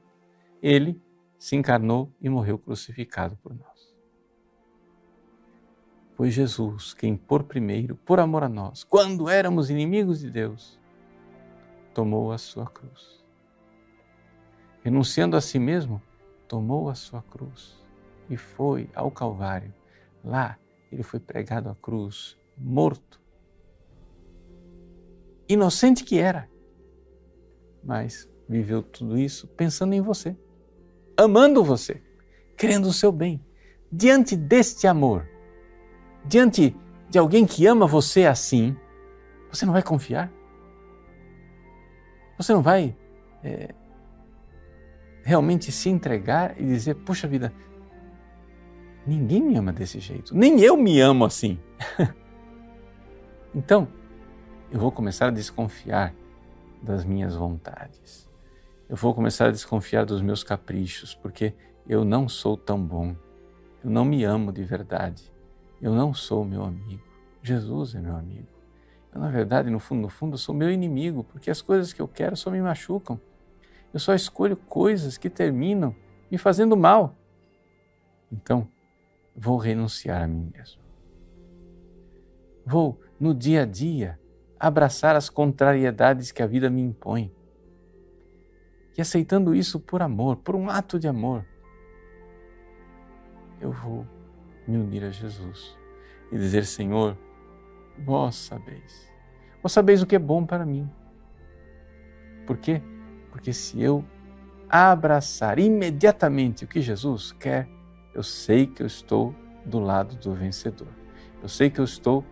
ele 0.61 1.01
se 1.39 1.55
encarnou 1.55 2.13
e 2.21 2.29
morreu 2.29 2.59
crucificado 2.59 3.37
por 3.37 3.55
nós. 3.55 3.95
Foi 6.17 6.33
Jesus 6.33 6.93
quem, 6.93 7.17
por 7.17 7.45
primeiro, 7.45 7.95
por 7.95 8.19
amor 8.19 8.43
a 8.43 8.49
nós, 8.49 8.83
quando 8.83 9.29
éramos 9.29 9.71
inimigos 9.71 10.19
de 10.19 10.29
Deus, 10.29 10.81
tomou 11.95 12.33
a 12.33 12.39
sua 12.39 12.67
cruz. 12.67 13.25
Renunciando 14.83 15.37
a 15.37 15.41
si 15.41 15.61
mesmo, 15.61 16.03
tomou 16.49 16.91
a 16.91 16.97
sua 16.97 17.23
cruz 17.23 17.81
e 18.29 18.37
foi 18.37 18.91
ao 18.97 19.13
Calvário. 19.13 19.73
Lá 20.25 20.59
ele 20.91 21.05
foi 21.05 21.21
pregado 21.21 21.69
à 21.69 21.77
cruz, 21.77 22.37
morto. 22.59 23.22
Inocente 25.53 26.03
que 26.03 26.19
era, 26.19 26.49
mas 27.85 28.27
viveu 28.49 28.83
tudo 28.83 29.19
isso 29.19 29.47
pensando 29.49 29.93
em 29.93 30.01
você, 30.01 30.35
amando 31.15 31.63
você, 31.63 32.03
querendo 32.57 32.87
o 32.87 32.93
seu 32.93 33.13
bem. 33.13 33.45
Diante 33.93 34.35
deste 34.35 34.87
amor, 34.87 35.29
diante 36.25 36.75
de 37.11 37.19
alguém 37.19 37.45
que 37.45 37.67
ama 37.67 37.87
você 37.87 38.25
assim, 38.25 38.75
você 39.51 39.67
não 39.67 39.75
vai 39.75 39.83
confiar? 39.83 40.33
Você 42.39 42.55
não 42.55 42.63
vai 42.63 42.97
é, 43.45 43.75
realmente 45.23 45.71
se 45.71 45.91
entregar 45.91 46.59
e 46.59 46.65
dizer: 46.65 46.95
Puxa 46.95 47.29
vida, 47.29 47.53
ninguém 49.07 49.43
me 49.43 49.55
ama 49.55 49.71
desse 49.71 50.01
jeito, 50.01 50.35
nem 50.35 50.63
eu 50.63 50.79
me 50.79 50.99
amo 50.99 51.27
assim. 51.27 51.61
então, 53.55 53.87
eu 54.73 54.81
vou 54.81 54.91
começar 54.91 55.27
a 55.27 55.31
desconfiar 55.31 56.15
das 56.83 57.05
minhas 57.05 57.37
vontades. 57.37 58.27
Eu 58.89 58.97
vou 58.97 59.15
começar 59.15 59.49
a 59.49 59.51
desconfiar 59.51 60.07
dos 60.07 60.23
meus 60.23 60.43
caprichos, 60.43 61.15
porque 61.15 61.53
eu 61.87 62.07
não 62.07 62.27
sou 62.27 62.57
tão 62.57 62.83
bom. 62.83 63.15
Eu 63.85 63.91
não 63.91 64.03
me 64.03 64.25
amo 64.25 64.51
de 64.51 64.65
verdade. 64.65 65.31
Eu 65.79 65.93
não 65.93 66.15
sou 66.15 66.43
meu 66.43 66.65
amigo. 66.65 67.03
Jesus 67.43 67.95
é 67.95 68.01
meu 68.01 68.17
amigo. 68.17 68.49
Eu, 69.15 69.21
na 69.21 69.29
verdade, 69.29 69.69
no 69.69 69.79
fundo, 69.79 70.01
no 70.01 70.09
fundo, 70.09 70.39
sou 70.39 70.55
meu 70.55 70.71
inimigo, 70.71 71.23
porque 71.23 71.51
as 71.51 71.61
coisas 71.61 71.93
que 71.93 72.01
eu 72.01 72.09
quero 72.09 72.35
só 72.35 72.51
me 72.51 72.63
machucam. 72.63 73.21
Eu 73.93 74.01
só 74.01 74.15
escolho 74.15 74.57
coisas 74.57 75.19
que 75.19 75.29
terminam 75.29 75.95
me 76.31 76.39
fazendo 76.39 76.79
mal. 76.79 77.15
Então, 78.33 78.67
vou 79.37 79.59
renunciar 79.59 80.23
a 80.23 80.27
mim 80.27 80.51
mesmo. 80.51 80.81
Vou, 82.65 82.99
no 83.21 83.35
dia 83.35 83.65
a 83.65 83.67
dia, 83.67 84.19
abraçar 84.63 85.17
as 85.17 85.29
contrariedades 85.29 86.31
que 86.31 86.41
a 86.41 86.47
vida 86.47 86.71
me 86.71 86.81
impõe. 86.81 87.35
E 88.97 89.01
aceitando 89.01 89.57
isso 89.57 89.81
por 89.81 90.01
amor, 90.01 90.37
por 90.37 90.55
um 90.55 90.71
ato 90.71 91.01
de 91.01 91.09
amor, 91.09 91.45
eu 93.61 93.73
vou 93.73 94.07
me 94.69 94.77
unir 94.77 95.03
a 95.03 95.11
Jesus 95.11 95.77
e 96.31 96.39
dizer: 96.39 96.65
Senhor, 96.65 97.19
vós 98.05 98.37
sabeis, 98.37 99.13
vós 99.61 99.73
sabeis 99.73 100.01
o 100.01 100.07
que 100.07 100.15
é 100.15 100.19
bom 100.19 100.47
para 100.47 100.65
mim. 100.65 100.89
Por 102.47 102.57
quê? 102.57 102.81
Porque 103.33 103.53
se 103.53 103.83
eu 103.83 104.05
abraçar 104.69 105.59
imediatamente 105.59 106.65
o 106.65 106.69
que 106.69 106.81
Jesus 106.81 107.33
quer, 107.33 107.69
eu 108.15 108.23
sei 108.23 108.69
que 108.69 108.83
eu 108.83 108.87
estou 108.87 109.35
do 109.67 109.81
lado 109.81 110.15
do 110.17 110.35
vencedor. 110.35 110.89
Eu 111.43 111.49
sei 111.49 111.69
que 111.69 111.81
eu 111.81 111.85
estou 111.85 112.25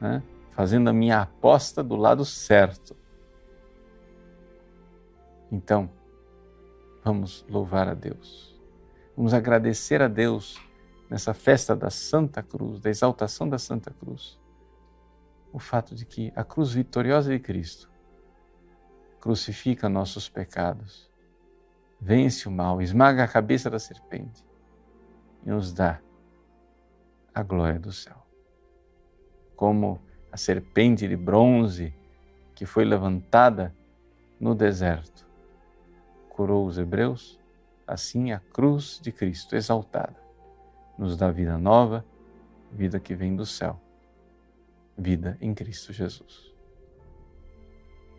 né, 0.00 0.22
fazendo 0.56 0.88
a 0.88 0.92
minha 0.92 1.20
aposta 1.20 1.84
do 1.84 1.94
lado 1.96 2.24
certo. 2.24 2.96
Então, 5.52 5.90
vamos 7.04 7.44
louvar 7.46 7.86
a 7.88 7.92
Deus. 7.92 8.58
Vamos 9.14 9.34
agradecer 9.34 10.00
a 10.00 10.08
Deus 10.08 10.58
nessa 11.10 11.34
festa 11.34 11.76
da 11.76 11.90
Santa 11.90 12.42
Cruz, 12.42 12.80
da 12.80 12.88
exaltação 12.88 13.46
da 13.46 13.58
Santa 13.58 13.90
Cruz, 13.90 14.40
o 15.52 15.58
fato 15.58 15.94
de 15.94 16.06
que 16.06 16.32
a 16.34 16.42
cruz 16.42 16.72
vitoriosa 16.72 17.30
de 17.30 17.38
Cristo 17.38 17.90
crucifica 19.20 19.90
nossos 19.90 20.26
pecados, 20.26 21.12
vence 22.00 22.48
o 22.48 22.50
mal, 22.50 22.80
esmaga 22.80 23.24
a 23.24 23.28
cabeça 23.28 23.68
da 23.68 23.78
serpente 23.78 24.42
e 25.44 25.50
nos 25.50 25.70
dá 25.70 26.00
a 27.34 27.42
glória 27.42 27.78
do 27.78 27.92
céu. 27.92 28.26
Como 29.54 30.05
a 30.36 30.38
serpente 30.38 31.08
de 31.08 31.16
bronze 31.16 31.94
que 32.54 32.66
foi 32.66 32.84
levantada 32.84 33.74
no 34.38 34.54
deserto 34.54 35.26
curou 36.28 36.66
os 36.66 36.76
hebreus, 36.76 37.40
assim 37.86 38.32
a 38.32 38.38
cruz 38.38 39.00
de 39.02 39.10
Cristo 39.10 39.56
exaltada 39.56 40.14
nos 40.98 41.16
dá 41.16 41.30
vida 41.30 41.56
nova, 41.56 42.04
vida 42.70 43.00
que 43.00 43.14
vem 43.14 43.34
do 43.34 43.46
céu, 43.46 43.80
vida 44.96 45.38
em 45.40 45.54
Cristo 45.54 45.90
Jesus. 45.90 46.54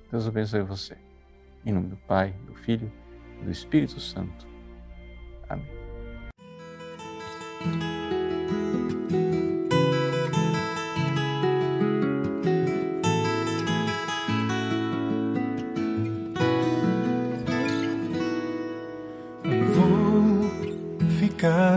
Deus 0.10 0.27
abençoe 0.27 0.63
você. 0.63 0.97
Em 1.63 1.71
nome 1.71 1.89
do 1.89 1.97
Pai, 1.97 2.32
do 2.47 2.56
Filho 2.56 2.91
e 3.39 3.45
do 3.45 3.51
Espírito 3.51 3.99
Santo. 3.99 4.47
Amém. 5.47 5.67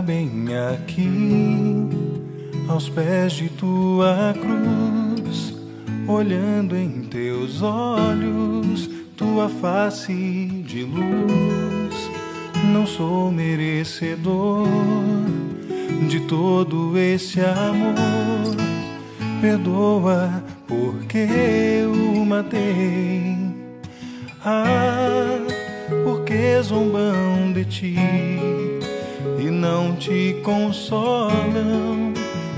Bem 0.01 0.47
aqui, 0.73 1.87
aos 2.67 2.89
pés 2.89 3.33
de 3.33 3.49
tua 3.49 4.33
cruz, 4.33 5.53
olhando 6.07 6.75
em 6.75 7.01
teus 7.03 7.61
olhos, 7.61 8.89
tua 9.15 9.47
face 9.47 10.13
de 10.65 10.83
luz. 10.83 12.09
Não 12.73 12.85
sou 12.87 13.31
merecedor 13.31 14.67
de 16.09 16.21
todo 16.21 16.97
esse 16.97 17.39
amor, 17.41 18.55
perdoa 19.39 20.43
porque 20.67 21.27
eu 21.81 22.25
matei. 22.25 23.37
Ah, 24.43 25.37
porque 26.03 26.59
zombam 26.63 27.53
de 27.53 27.65
ti 27.65 28.70
e 29.41 29.49
não 29.49 29.95
te 29.95 30.37
consolam. 30.43 32.13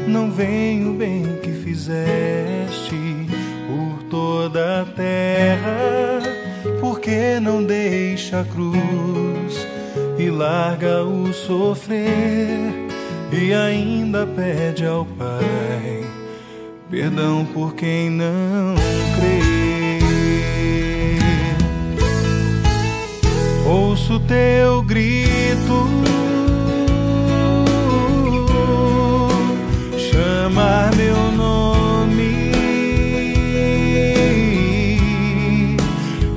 Não 0.05 0.29
vem 0.29 0.87
o 0.87 0.93
bem 0.93 1.39
que 1.41 1.51
fizeste 1.51 2.95
por 3.67 4.03
toda 4.09 4.81
a 4.81 4.85
terra, 4.85 6.19
porque 6.81 7.39
não 7.39 7.63
deixa 7.63 8.41
a 8.41 8.43
cruz 8.43 9.67
e 10.19 10.29
larga 10.29 11.03
o 11.03 11.31
sofrer 11.33 12.73
e 13.31 13.53
ainda 13.53 14.27
pede 14.27 14.85
ao 14.85 15.05
Pai 15.05 16.03
perdão 16.93 17.43
por 17.43 17.73
quem 17.73 18.07
não 18.07 18.75
crê. 19.15 19.99
Ouço 23.65 24.19
teu 24.19 24.83
grito 24.83 25.87
chamar 30.43 30.93
meu 30.97 31.15
nome. 31.31 32.51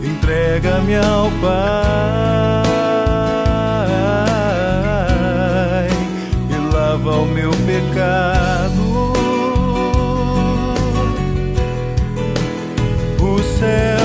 Entrega-me 0.01 0.95
ao 0.95 1.29
Pai 1.41 1.51
e 6.51 6.57
lava 6.73 7.17
o 7.17 7.27
meu 7.27 7.51
pecado. 7.51 9.13
O 13.21 13.43
céu 13.59 13.96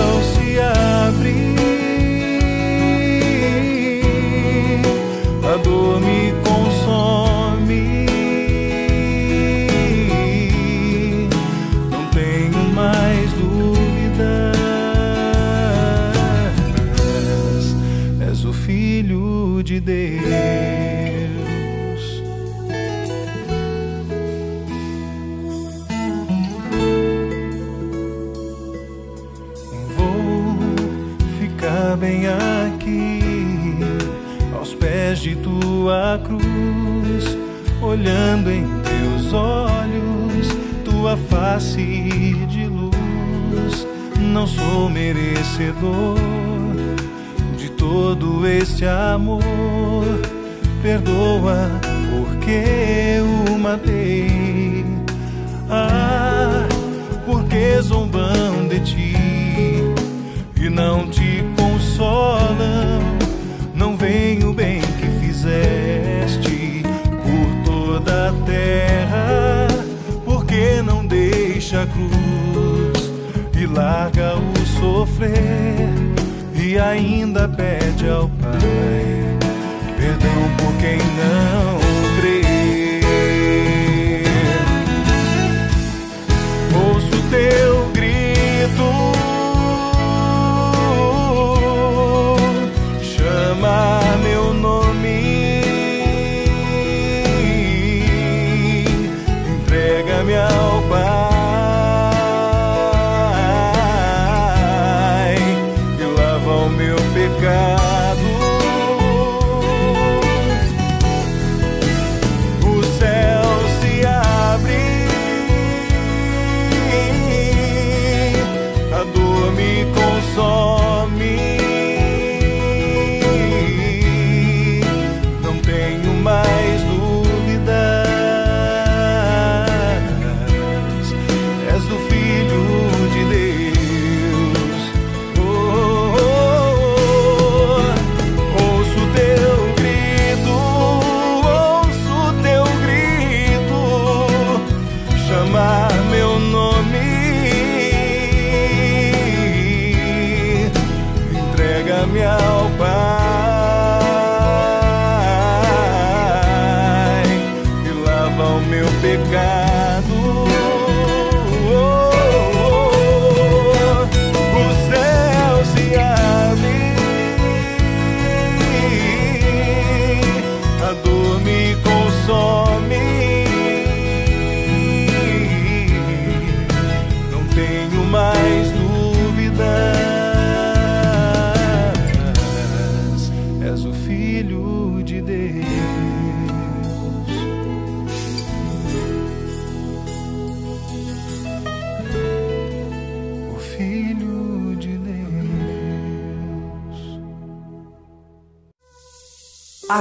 o 158.41 158.61
meu 158.61 158.85
pecado. 159.01 159.70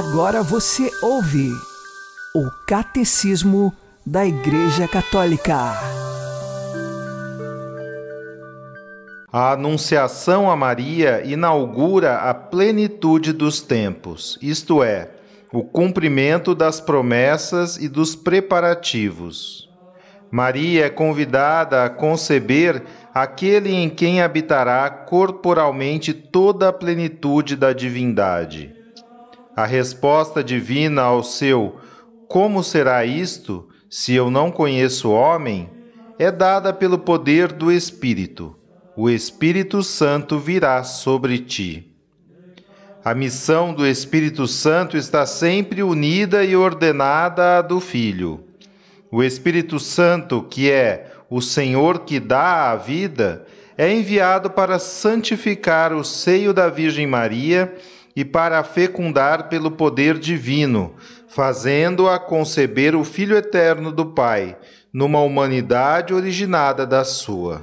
Agora 0.03 0.41
você 0.41 0.89
ouve 1.03 1.51
o 2.33 2.49
Catecismo 2.67 3.71
da 4.03 4.25
Igreja 4.25 4.87
Católica. 4.87 5.75
A 9.31 9.51
Anunciação 9.51 10.49
a 10.49 10.55
Maria 10.55 11.21
inaugura 11.23 12.15
a 12.15 12.33
plenitude 12.33 13.31
dos 13.31 13.61
tempos, 13.61 14.39
isto 14.41 14.83
é, 14.83 15.11
o 15.53 15.63
cumprimento 15.63 16.55
das 16.55 16.81
promessas 16.81 17.77
e 17.77 17.87
dos 17.87 18.15
preparativos. 18.15 19.69
Maria 20.31 20.87
é 20.87 20.89
convidada 20.89 21.85
a 21.85 21.91
conceber 21.91 22.81
aquele 23.13 23.71
em 23.71 23.87
quem 23.87 24.19
habitará 24.19 24.89
corporalmente 24.89 26.11
toda 26.11 26.69
a 26.69 26.73
plenitude 26.73 27.55
da 27.55 27.71
divindade. 27.71 28.80
A 29.61 29.65
resposta 29.67 30.43
divina 30.43 31.03
ao 31.03 31.21
seu 31.21 31.75
Como 32.27 32.63
será 32.63 33.05
isto, 33.05 33.69
se 33.87 34.11
eu 34.11 34.31
não 34.31 34.49
conheço 34.49 35.11
homem? 35.11 35.69
é 36.17 36.31
dada 36.31 36.73
pelo 36.73 36.97
poder 36.97 37.51
do 37.51 37.71
Espírito. 37.71 38.55
O 38.95 39.07
Espírito 39.07 39.83
Santo 39.83 40.39
virá 40.39 40.83
sobre 40.83 41.37
ti. 41.37 41.95
A 43.05 43.13
missão 43.13 43.71
do 43.71 43.85
Espírito 43.85 44.47
Santo 44.47 44.97
está 44.97 45.27
sempre 45.27 45.83
unida 45.83 46.43
e 46.43 46.55
ordenada 46.55 47.59
à 47.59 47.61
do 47.61 47.79
Filho. 47.79 48.43
O 49.11 49.21
Espírito 49.21 49.79
Santo, 49.79 50.41
que 50.41 50.71
é 50.71 51.11
o 51.29 51.39
Senhor 51.39 51.99
que 51.99 52.19
dá 52.19 52.71
a 52.71 52.75
vida, 52.75 53.45
é 53.77 53.93
enviado 53.93 54.49
para 54.49 54.79
santificar 54.79 55.93
o 55.93 56.03
seio 56.03 56.51
da 56.51 56.67
Virgem 56.67 57.05
Maria 57.05 57.71
e 58.15 58.25
para 58.25 58.59
a 58.59 58.63
fecundar 58.63 59.49
pelo 59.49 59.71
poder 59.71 60.17
divino, 60.17 60.95
fazendo-a 61.27 62.19
conceber 62.19 62.95
o 62.95 63.03
Filho 63.03 63.37
eterno 63.37 63.91
do 63.91 64.07
Pai, 64.07 64.57
numa 64.93 65.21
humanidade 65.21 66.13
originada 66.13 66.85
da 66.85 67.03
sua. 67.03 67.61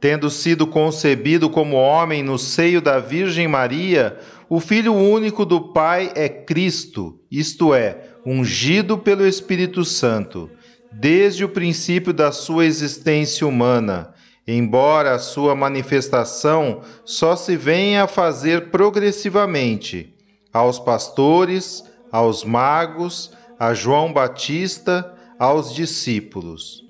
Tendo 0.00 0.30
sido 0.30 0.66
concebido 0.66 1.48
como 1.48 1.76
homem 1.76 2.22
no 2.22 2.38
seio 2.38 2.80
da 2.80 2.98
Virgem 2.98 3.46
Maria, 3.46 4.18
o 4.48 4.60
Filho 4.60 4.92
único 4.92 5.44
do 5.44 5.72
Pai 5.72 6.12
é 6.14 6.28
Cristo, 6.28 7.20
isto 7.30 7.74
é, 7.74 8.08
ungido 8.26 8.98
pelo 8.98 9.26
Espírito 9.26 9.84
Santo, 9.84 10.50
desde 10.92 11.44
o 11.44 11.48
princípio 11.48 12.12
da 12.12 12.30
sua 12.30 12.66
existência 12.66 13.46
humana, 13.46 14.11
embora 14.46 15.14
a 15.14 15.18
sua 15.18 15.54
manifestação 15.54 16.80
só 17.04 17.36
se 17.36 17.56
venha 17.56 18.04
a 18.04 18.08
fazer 18.08 18.70
progressivamente 18.70 20.14
aos 20.52 20.78
pastores, 20.78 21.84
aos 22.10 22.44
magos, 22.44 23.32
a 23.58 23.72
João 23.72 24.12
Batista, 24.12 25.14
aos 25.38 25.74
discípulos. 25.74 26.84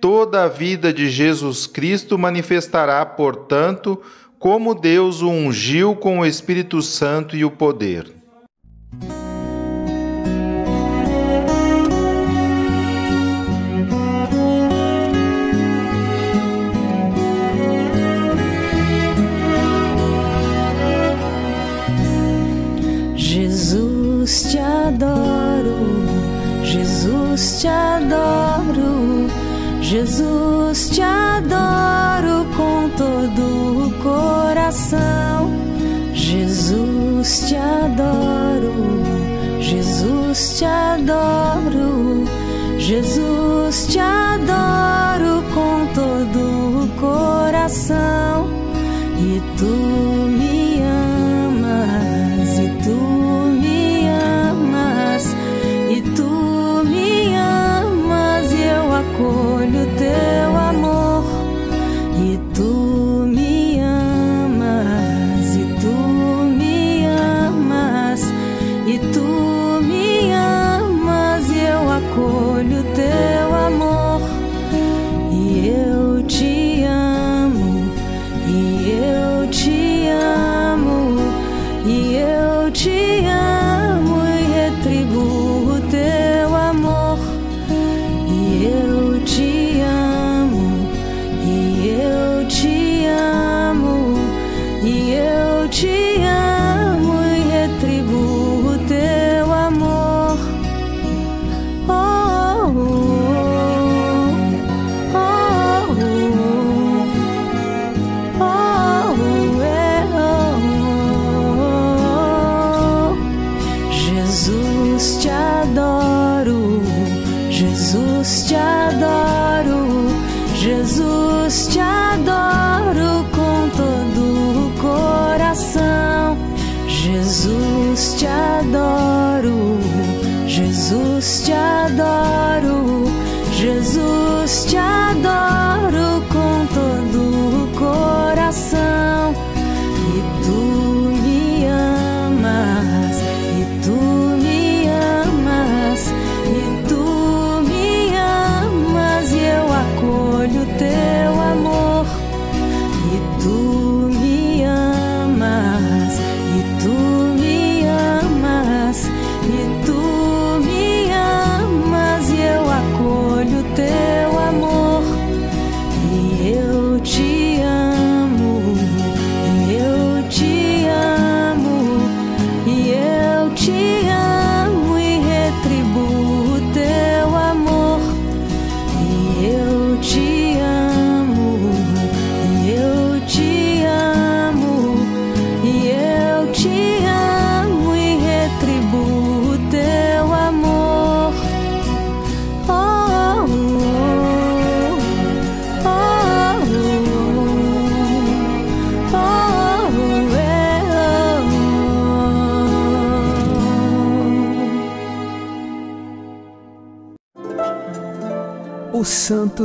Toda 0.00 0.44
a 0.44 0.48
vida 0.48 0.92
de 0.92 1.08
Jesus 1.08 1.66
Cristo 1.66 2.18
manifestará, 2.18 3.04
portanto, 3.06 4.00
como 4.38 4.74
Deus 4.74 5.22
o 5.22 5.30
ungiu 5.30 5.96
com 5.96 6.20
o 6.20 6.26
Espírito 6.26 6.82
Santo 6.82 7.34
e 7.34 7.44
o 7.44 7.50
poder. 7.50 8.14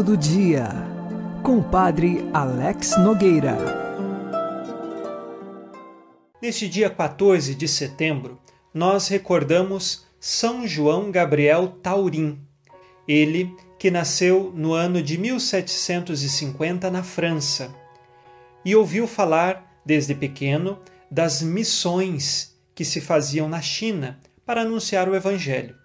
Santo 0.01 0.03
do 0.03 0.17
Dia, 0.17 0.67
com 1.43 1.59
o 1.59 1.63
Padre 1.63 2.27
Alex 2.33 2.97
Nogueira. 2.97 3.55
Neste 6.41 6.67
dia 6.67 6.89
14 6.89 7.53
de 7.53 7.67
setembro, 7.67 8.39
nós 8.73 9.07
recordamos 9.07 10.07
São 10.19 10.65
João 10.65 11.11
Gabriel 11.11 11.67
Taurim, 11.83 12.39
ele 13.07 13.55
que 13.77 13.91
nasceu 13.91 14.51
no 14.55 14.73
ano 14.73 15.03
de 15.03 15.19
1750 15.19 16.89
na 16.89 17.03
França 17.03 17.71
e 18.65 18.75
ouviu 18.75 19.05
falar 19.05 19.81
desde 19.85 20.15
pequeno 20.15 20.79
das 21.11 21.43
missões 21.43 22.59
que 22.73 22.83
se 22.83 22.99
faziam 22.99 23.47
na 23.47 23.61
China 23.61 24.19
para 24.47 24.61
anunciar 24.61 25.07
o 25.07 25.15
Evangelho. 25.15 25.80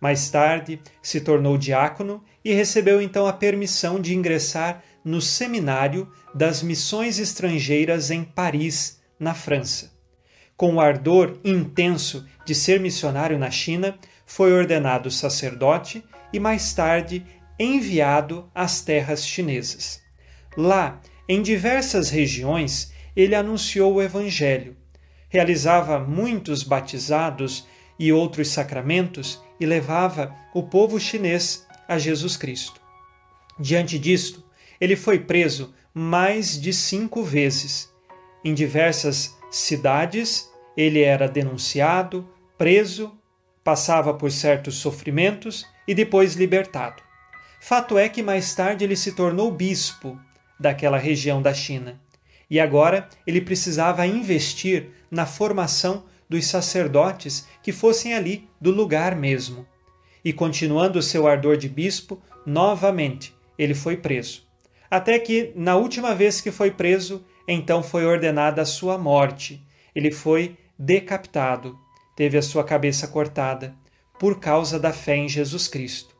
Mais 0.00 0.30
tarde, 0.30 0.80
se 1.02 1.20
tornou 1.20 1.58
diácono 1.58 2.24
e 2.44 2.54
recebeu 2.54 3.02
então 3.02 3.26
a 3.26 3.32
permissão 3.32 4.00
de 4.00 4.14
ingressar 4.14 4.82
no 5.04 5.20
Seminário 5.20 6.10
das 6.34 6.62
Missões 6.62 7.18
Estrangeiras 7.18 8.10
em 8.10 8.24
Paris, 8.24 9.00
na 9.18 9.34
França. 9.34 9.92
Com 10.56 10.74
o 10.74 10.80
ardor 10.80 11.38
intenso 11.44 12.26
de 12.44 12.54
ser 12.54 12.80
missionário 12.80 13.38
na 13.38 13.50
China, 13.50 13.98
foi 14.24 14.52
ordenado 14.52 15.10
sacerdote 15.10 16.04
e 16.32 16.38
mais 16.38 16.72
tarde 16.72 17.24
enviado 17.58 18.50
às 18.54 18.80
terras 18.80 19.26
chinesas. 19.26 20.00
Lá, 20.56 21.00
em 21.28 21.42
diversas 21.42 22.10
regiões, 22.10 22.92
ele 23.14 23.34
anunciou 23.34 23.94
o 23.94 24.02
Evangelho, 24.02 24.76
realizava 25.28 25.98
muitos 25.98 26.62
batizados 26.62 27.66
e 28.00 28.10
outros 28.10 28.48
sacramentos 28.48 29.42
e 29.60 29.66
levava 29.66 30.34
o 30.54 30.62
povo 30.62 30.98
chinês 30.98 31.66
a 31.86 31.98
Jesus 31.98 32.34
Cristo. 32.34 32.80
Diante 33.58 33.98
disto, 33.98 34.42
ele 34.80 34.96
foi 34.96 35.18
preso 35.18 35.74
mais 35.92 36.58
de 36.58 36.72
cinco 36.72 37.22
vezes. 37.22 37.92
Em 38.42 38.54
diversas 38.54 39.36
cidades, 39.50 40.50
ele 40.74 41.02
era 41.02 41.28
denunciado, 41.28 42.26
preso, 42.56 43.12
passava 43.62 44.14
por 44.14 44.32
certos 44.32 44.76
sofrimentos 44.76 45.66
e 45.86 45.94
depois 45.94 46.34
libertado. 46.34 47.02
Fato 47.60 47.98
é 47.98 48.08
que 48.08 48.22
mais 48.22 48.54
tarde 48.54 48.82
ele 48.82 48.96
se 48.96 49.12
tornou 49.12 49.52
bispo 49.52 50.18
daquela 50.58 50.96
região 50.96 51.42
da 51.42 51.52
China. 51.52 52.00
E 52.48 52.58
agora 52.58 53.06
ele 53.26 53.42
precisava 53.42 54.06
investir 54.06 54.88
na 55.10 55.26
formação 55.26 56.04
dos 56.30 56.46
sacerdotes 56.46 57.46
que 57.60 57.72
fossem 57.72 58.14
ali 58.14 58.48
do 58.60 58.70
lugar 58.70 59.16
mesmo. 59.16 59.66
E 60.24 60.32
continuando 60.32 61.02
seu 61.02 61.26
ardor 61.26 61.56
de 61.56 61.68
bispo, 61.68 62.22
novamente 62.46 63.34
ele 63.58 63.74
foi 63.74 63.96
preso. 63.96 64.48
Até 64.88 65.18
que, 65.18 65.52
na 65.56 65.76
última 65.76 66.14
vez 66.14 66.40
que 66.40 66.50
foi 66.50 66.70
preso, 66.70 67.24
então 67.46 67.82
foi 67.82 68.06
ordenada 68.06 68.62
a 68.62 68.66
sua 68.66 68.96
morte. 68.96 69.60
Ele 69.94 70.10
foi 70.10 70.56
decapitado, 70.78 71.78
teve 72.14 72.38
a 72.38 72.42
sua 72.42 72.62
cabeça 72.62 73.08
cortada, 73.08 73.74
por 74.18 74.38
causa 74.38 74.78
da 74.78 74.92
fé 74.92 75.16
em 75.16 75.28
Jesus 75.28 75.66
Cristo. 75.66 76.14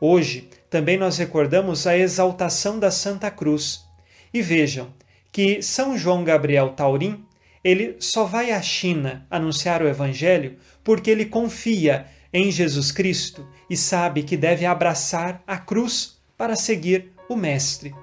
Hoje, 0.00 0.48
também 0.68 0.98
nós 0.98 1.18
recordamos 1.18 1.86
a 1.86 1.96
exaltação 1.96 2.78
da 2.78 2.90
Santa 2.90 3.30
Cruz. 3.30 3.84
E 4.32 4.42
vejam 4.42 4.92
que 5.30 5.62
São 5.62 5.96
João 5.96 6.24
Gabriel 6.24 6.70
Taurim, 6.70 7.24
ele 7.64 7.96
só 7.98 8.24
vai 8.24 8.52
à 8.52 8.60
China 8.60 9.26
anunciar 9.30 9.82
o 9.82 9.88
evangelho 9.88 10.58
porque 10.84 11.10
ele 11.10 11.24
confia 11.24 12.06
em 12.32 12.50
Jesus 12.50 12.92
Cristo 12.92 13.46
e 13.70 13.76
sabe 13.76 14.22
que 14.22 14.36
deve 14.36 14.66
abraçar 14.66 15.42
a 15.46 15.56
cruz 15.56 16.18
para 16.36 16.54
seguir 16.54 17.12
o 17.28 17.36
mestre. 17.36 17.94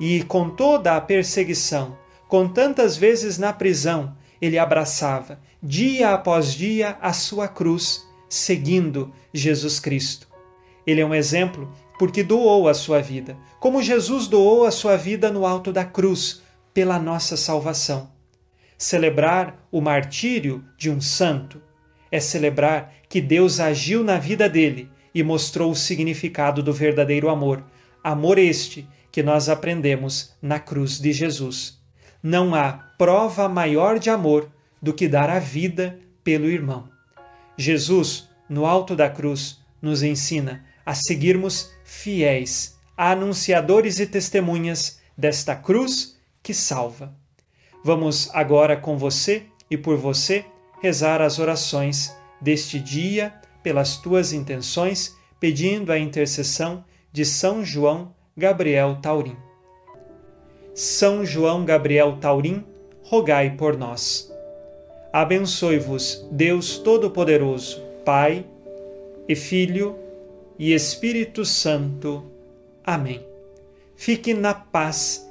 e 0.00 0.24
com 0.24 0.50
toda 0.50 0.96
a 0.96 1.00
perseguição, 1.00 1.96
com 2.28 2.48
tantas 2.48 2.96
vezes 2.96 3.38
na 3.38 3.52
prisão, 3.52 4.16
ele 4.40 4.58
abraçava, 4.58 5.38
dia 5.62 6.10
após 6.10 6.52
dia, 6.52 6.98
a 7.00 7.12
sua 7.12 7.46
cruz, 7.46 8.04
seguindo 8.28 9.12
Jesus 9.32 9.78
Cristo. 9.78 10.26
Ele 10.84 11.00
é 11.00 11.06
um 11.06 11.14
exemplo 11.14 11.72
porque 11.96 12.24
doou 12.24 12.68
a 12.68 12.74
sua 12.74 13.00
vida, 13.00 13.36
como 13.60 13.82
Jesus 13.82 14.26
doou 14.26 14.64
a 14.64 14.72
sua 14.72 14.96
vida 14.96 15.30
no 15.30 15.46
alto 15.46 15.72
da 15.72 15.84
cruz, 15.84 16.42
pela 16.72 16.98
nossa 16.98 17.36
salvação. 17.36 18.13
Celebrar 18.76 19.66
o 19.70 19.80
martírio 19.80 20.64
de 20.76 20.90
um 20.90 21.00
santo 21.00 21.62
é 22.10 22.20
celebrar 22.20 22.92
que 23.08 23.20
Deus 23.20 23.60
agiu 23.60 24.04
na 24.04 24.18
vida 24.18 24.48
dele 24.48 24.90
e 25.14 25.22
mostrou 25.22 25.70
o 25.70 25.76
significado 25.76 26.62
do 26.62 26.72
verdadeiro 26.72 27.28
amor, 27.28 27.64
amor 28.02 28.38
este 28.38 28.88
que 29.10 29.22
nós 29.22 29.48
aprendemos 29.48 30.34
na 30.42 30.58
cruz 30.58 30.98
de 30.98 31.12
Jesus. 31.12 31.78
Não 32.22 32.54
há 32.54 32.72
prova 32.98 33.48
maior 33.48 33.98
de 33.98 34.10
amor 34.10 34.50
do 34.82 34.92
que 34.92 35.06
dar 35.08 35.30
a 35.30 35.38
vida 35.38 35.98
pelo 36.22 36.46
irmão. 36.46 36.88
Jesus, 37.56 38.28
no 38.48 38.66
alto 38.66 38.96
da 38.96 39.08
cruz, 39.08 39.60
nos 39.80 40.02
ensina 40.02 40.64
a 40.84 40.94
seguirmos 40.94 41.70
fiéis, 41.84 42.76
anunciadores 42.96 44.00
e 44.00 44.06
testemunhas 44.06 45.00
desta 45.16 45.54
cruz 45.54 46.18
que 46.42 46.52
salva. 46.52 47.14
Vamos 47.84 48.30
agora 48.32 48.78
com 48.78 48.96
você 48.96 49.42
e 49.70 49.76
por 49.76 49.98
você 49.98 50.46
rezar 50.80 51.20
as 51.20 51.38
orações 51.38 52.16
deste 52.40 52.80
dia 52.80 53.34
pelas 53.62 53.98
tuas 53.98 54.32
intenções, 54.32 55.14
pedindo 55.38 55.92
a 55.92 55.98
intercessão 55.98 56.82
de 57.12 57.26
São 57.26 57.62
João 57.62 58.14
Gabriel 58.34 58.96
Taurim. 59.02 59.36
São 60.74 61.26
João 61.26 61.64
Gabriel 61.64 62.16
Taurim, 62.16 62.64
rogai 63.02 63.50
por 63.50 63.76
nós. 63.76 64.32
Abençoe-vos 65.12 66.26
Deus 66.30 66.78
Todo-Poderoso, 66.78 67.82
Pai 68.02 68.46
e 69.28 69.36
Filho 69.36 69.94
e 70.58 70.72
Espírito 70.72 71.44
Santo. 71.44 72.24
Amém. 72.82 73.24
Fique 73.94 74.32
na 74.32 74.54
paz 74.54 75.30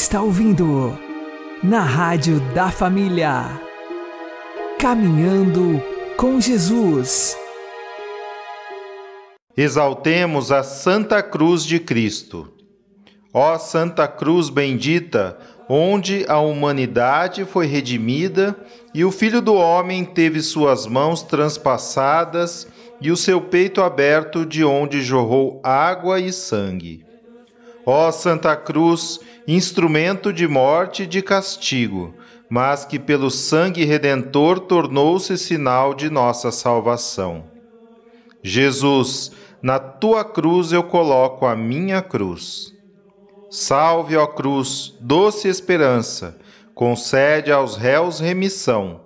Está 0.00 0.22
ouvindo 0.22 0.98
na 1.62 1.82
Rádio 1.82 2.40
da 2.54 2.70
Família. 2.70 3.60
Caminhando 4.78 5.78
com 6.16 6.40
Jesus. 6.40 7.36
Exaltemos 9.54 10.50
a 10.50 10.62
Santa 10.62 11.22
Cruz 11.22 11.66
de 11.66 11.78
Cristo. 11.78 12.50
Ó 13.34 13.58
Santa 13.58 14.08
Cruz 14.08 14.48
bendita, 14.48 15.36
onde 15.68 16.24
a 16.28 16.38
humanidade 16.38 17.44
foi 17.44 17.66
redimida 17.66 18.56
e 18.94 19.04
o 19.04 19.12
Filho 19.12 19.42
do 19.42 19.52
Homem 19.52 20.06
teve 20.06 20.40
suas 20.40 20.86
mãos 20.86 21.22
transpassadas 21.22 22.66
e 23.02 23.10
o 23.10 23.16
seu 23.18 23.38
peito 23.38 23.82
aberto, 23.82 24.46
de 24.46 24.64
onde 24.64 25.02
jorrou 25.02 25.60
água 25.62 26.18
e 26.18 26.32
sangue. 26.32 27.09
Ó 27.92 28.12
Santa 28.12 28.54
Cruz, 28.54 29.18
instrumento 29.48 30.32
de 30.32 30.46
morte 30.46 31.02
e 31.02 31.06
de 31.08 31.20
castigo, 31.20 32.14
mas 32.48 32.84
que 32.84 33.00
pelo 33.00 33.32
sangue 33.32 33.84
redentor 33.84 34.60
tornou-se 34.60 35.36
sinal 35.36 35.92
de 35.92 36.08
nossa 36.08 36.52
salvação. 36.52 37.46
Jesus, 38.44 39.32
na 39.60 39.80
tua 39.80 40.24
cruz 40.24 40.70
eu 40.70 40.84
coloco 40.84 41.44
a 41.44 41.56
minha 41.56 42.00
cruz. 42.00 42.72
Salve, 43.50 44.16
ó 44.16 44.24
cruz, 44.28 44.94
doce 45.00 45.48
esperança, 45.48 46.38
concede 46.76 47.50
aos 47.50 47.74
réus 47.74 48.20
remissão. 48.20 49.00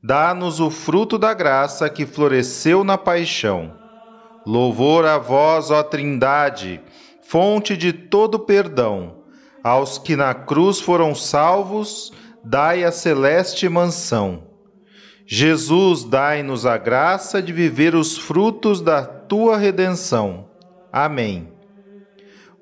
dá-nos 0.00 0.60
o 0.60 0.70
fruto 0.70 1.18
da 1.18 1.34
graça 1.34 1.90
que 1.90 2.06
floresceu 2.06 2.84
na 2.84 2.96
paixão. 2.96 3.72
Louvor 4.46 5.04
a 5.04 5.18
vós, 5.18 5.72
ó 5.72 5.82
Trindade, 5.82 6.80
fonte 7.28 7.76
de 7.76 7.92
todo 7.92 8.38
perdão. 8.38 9.18
Aos 9.62 9.98
que 9.98 10.16
na 10.16 10.32
cruz 10.32 10.80
foram 10.80 11.14
salvos, 11.14 12.10
dai 12.42 12.84
a 12.84 12.90
celeste 12.90 13.68
mansão. 13.68 14.44
Jesus, 15.26 16.04
dai-nos 16.04 16.64
a 16.64 16.78
graça 16.78 17.42
de 17.42 17.52
viver 17.52 17.94
os 17.94 18.16
frutos 18.16 18.80
da 18.80 19.04
tua 19.04 19.58
redenção. 19.58 20.46
Amém. 20.90 21.52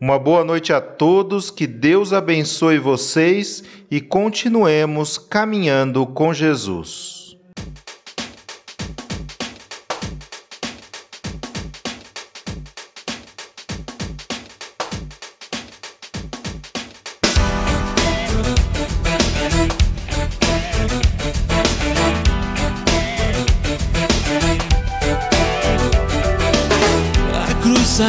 Uma 0.00 0.18
boa 0.18 0.44
noite 0.44 0.72
a 0.72 0.80
todos, 0.80 1.48
que 1.48 1.68
Deus 1.68 2.12
abençoe 2.12 2.80
vocês 2.80 3.62
e 3.88 4.00
continuemos 4.00 5.16
caminhando 5.16 6.04
com 6.04 6.34
Jesus. 6.34 7.15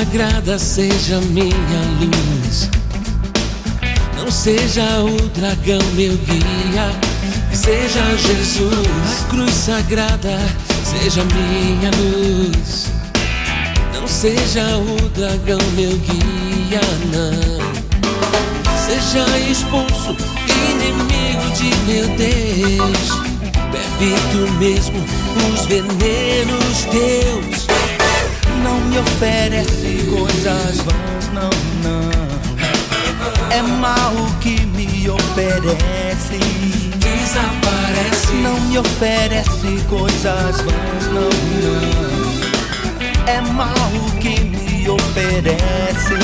Sagrada 0.07 0.57
seja 0.57 1.19
minha 1.19 1.81
luz. 1.99 2.69
Não 4.15 4.31
seja 4.31 5.03
o 5.03 5.17
dragão 5.29 5.81
meu 5.95 6.17
guia, 6.17 6.91
seja 7.51 8.15
Jesus. 8.15 9.25
A 9.25 9.29
cruz 9.29 9.53
sagrada 9.53 10.39
seja 10.85 11.23
minha 11.25 11.91
luz. 11.97 12.87
Não 13.93 14.07
seja 14.07 14.77
o 14.77 15.09
dragão 15.09 15.59
meu 15.75 15.97
guia, 15.97 16.81
não. 17.11 17.67
Seja 18.85 19.37
expulso, 19.39 20.15
inimigo 20.71 21.51
de 21.51 21.75
meu 21.85 22.07
Deus. 22.15 23.27
Bebe 23.71 24.15
tu 24.31 24.53
mesmo 24.53 25.03
os 25.53 25.65
venenos 25.65 26.85
teus. 26.91 27.76
Não 28.63 28.79
me 28.81 28.97
oferece 28.99 30.05
coisas 30.09 30.77
vãs, 30.81 31.29
não, 31.33 31.49
não. 31.83 32.07
É 33.51 33.61
mal 33.61 34.13
que 34.41 34.59
me 34.65 35.09
oferece. 35.09 36.39
Desaparece. 36.97 38.33
Não 38.41 38.59
me 38.61 38.77
oferece 38.79 39.83
coisas 39.89 40.61
vãs, 40.61 41.07
não, 41.07 41.29
não. 41.63 42.07
É 43.27 43.41
mal 43.41 43.73
que 44.19 44.39
me 44.41 44.89
oferece. 44.89 46.15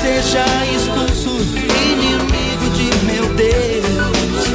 Seja 0.00 0.44
expulso, 0.74 1.40
inimigo 1.56 2.70
de 2.74 2.90
meu 3.06 3.34
Deus. 3.34 4.48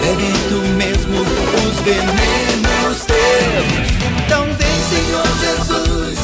Bebe 0.00 0.32
tu 0.48 0.58
mesmo 0.76 1.20
os 1.20 1.80
venenos 1.80 2.55
Senhor 5.06 5.26
Jesus, 5.38 6.18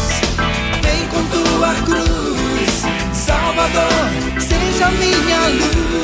vem 0.83 1.07
com 1.07 1.23
tua 1.27 1.73
cruz, 1.85 2.83
Salvador, 3.13 4.11
seja 4.41 4.91
minha 4.91 5.39
luz. 5.51 6.03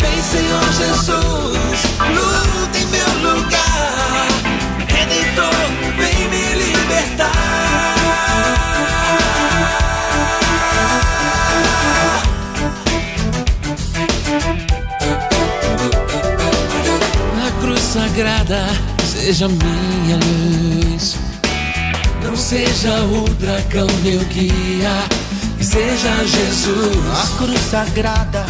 Vem, 0.00 0.22
Senhor 0.22 0.72
Jesus, 0.72 1.82
luta 2.00 2.78
em 2.78 2.86
meu 2.86 3.12
lugar. 3.30 4.26
Redentor, 4.88 5.52
vem 5.98 6.28
me 6.30 6.44
libertar. 6.54 7.30
A 17.46 17.60
cruz 17.60 17.80
sagrada 17.80 18.93
seja 19.24 19.48
minha 19.48 20.18
luz. 20.18 21.16
Não 22.22 22.36
seja 22.36 22.92
o 23.04 23.24
dragão 23.40 23.86
meu 24.02 24.20
guia, 24.26 25.02
que 25.56 25.64
seja 25.64 26.10
Jesus. 26.26 26.98
A 27.10 27.38
cruz 27.38 27.60
sagrada 27.70 28.44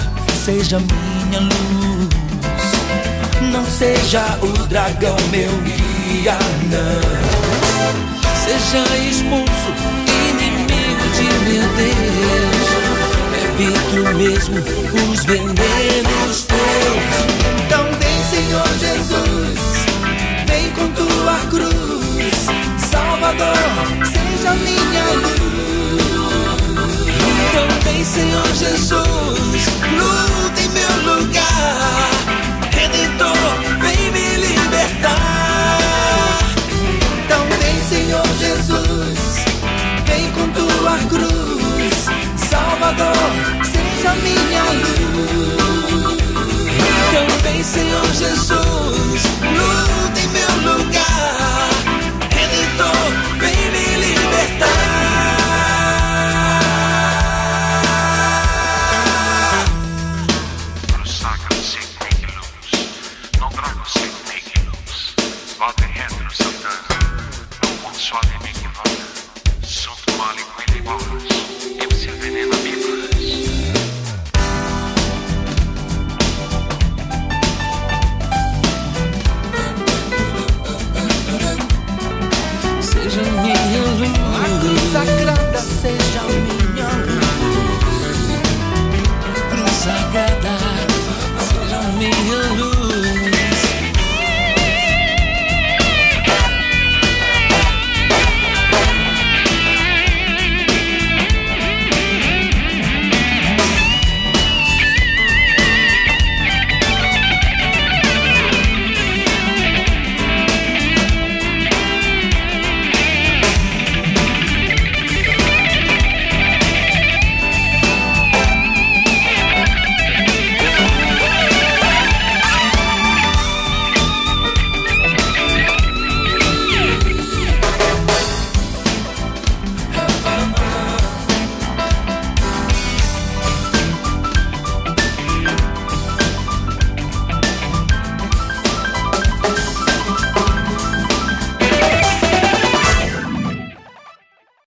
seja 0.45 0.81
minha 0.81 1.39
luz. 1.39 2.09
Não 3.53 3.65
seja 3.67 4.37
o 4.43 4.49
dragão 4.67 5.17
meu 5.31 5.53
guia, 5.63 6.37
não. 6.69 7.01
Seja 8.43 8.85
expulso, 9.09 9.71
inimigo 10.29 11.07
de 11.15 11.27
meu 11.51 11.69
Deus. 11.77 12.65
Bebe 13.31 13.73
tu 13.91 14.03
mesmo 14.17 14.59
os 15.13 15.25
venenos 15.25 16.47
teus. 16.47 17.35
Então 17.65 17.85
vem, 18.01 18.19
Senhor 18.29 18.69
Jesus, 18.81 19.34
cruz, 21.55 22.35
Salvador, 22.91 23.55
seja 24.05 24.53
minha 24.55 25.05
luz. 25.23 25.45
Então 27.47 27.69
vem, 27.85 28.05
Senhor 28.05 28.47
Jesus, 28.55 29.63
luta 29.99 30.61
em 30.61 30.69
meu 30.71 30.95
lugar. 31.15 32.11
Redentor, 32.73 33.37
vem 33.81 34.11
me 34.11 34.27
libertar. 34.47 35.79
Então 37.25 37.43
vem, 37.61 37.77
Senhor 37.89 38.27
Jesus, 38.39 39.19
vem 40.07 40.31
com 40.33 40.49
tua 40.51 40.99
cruz, 41.09 41.95
Salvador, 42.51 43.31
seja 43.63 44.13
minha 44.17 44.65
luz. 44.83 45.05
Então 47.09 47.27
vem, 47.43 47.63
Senhor 47.63 48.07
Jesus, 48.13 49.23
luta 49.43 50.21
em 50.21 50.29
meu 50.29 50.75
lugar. 50.75 51.14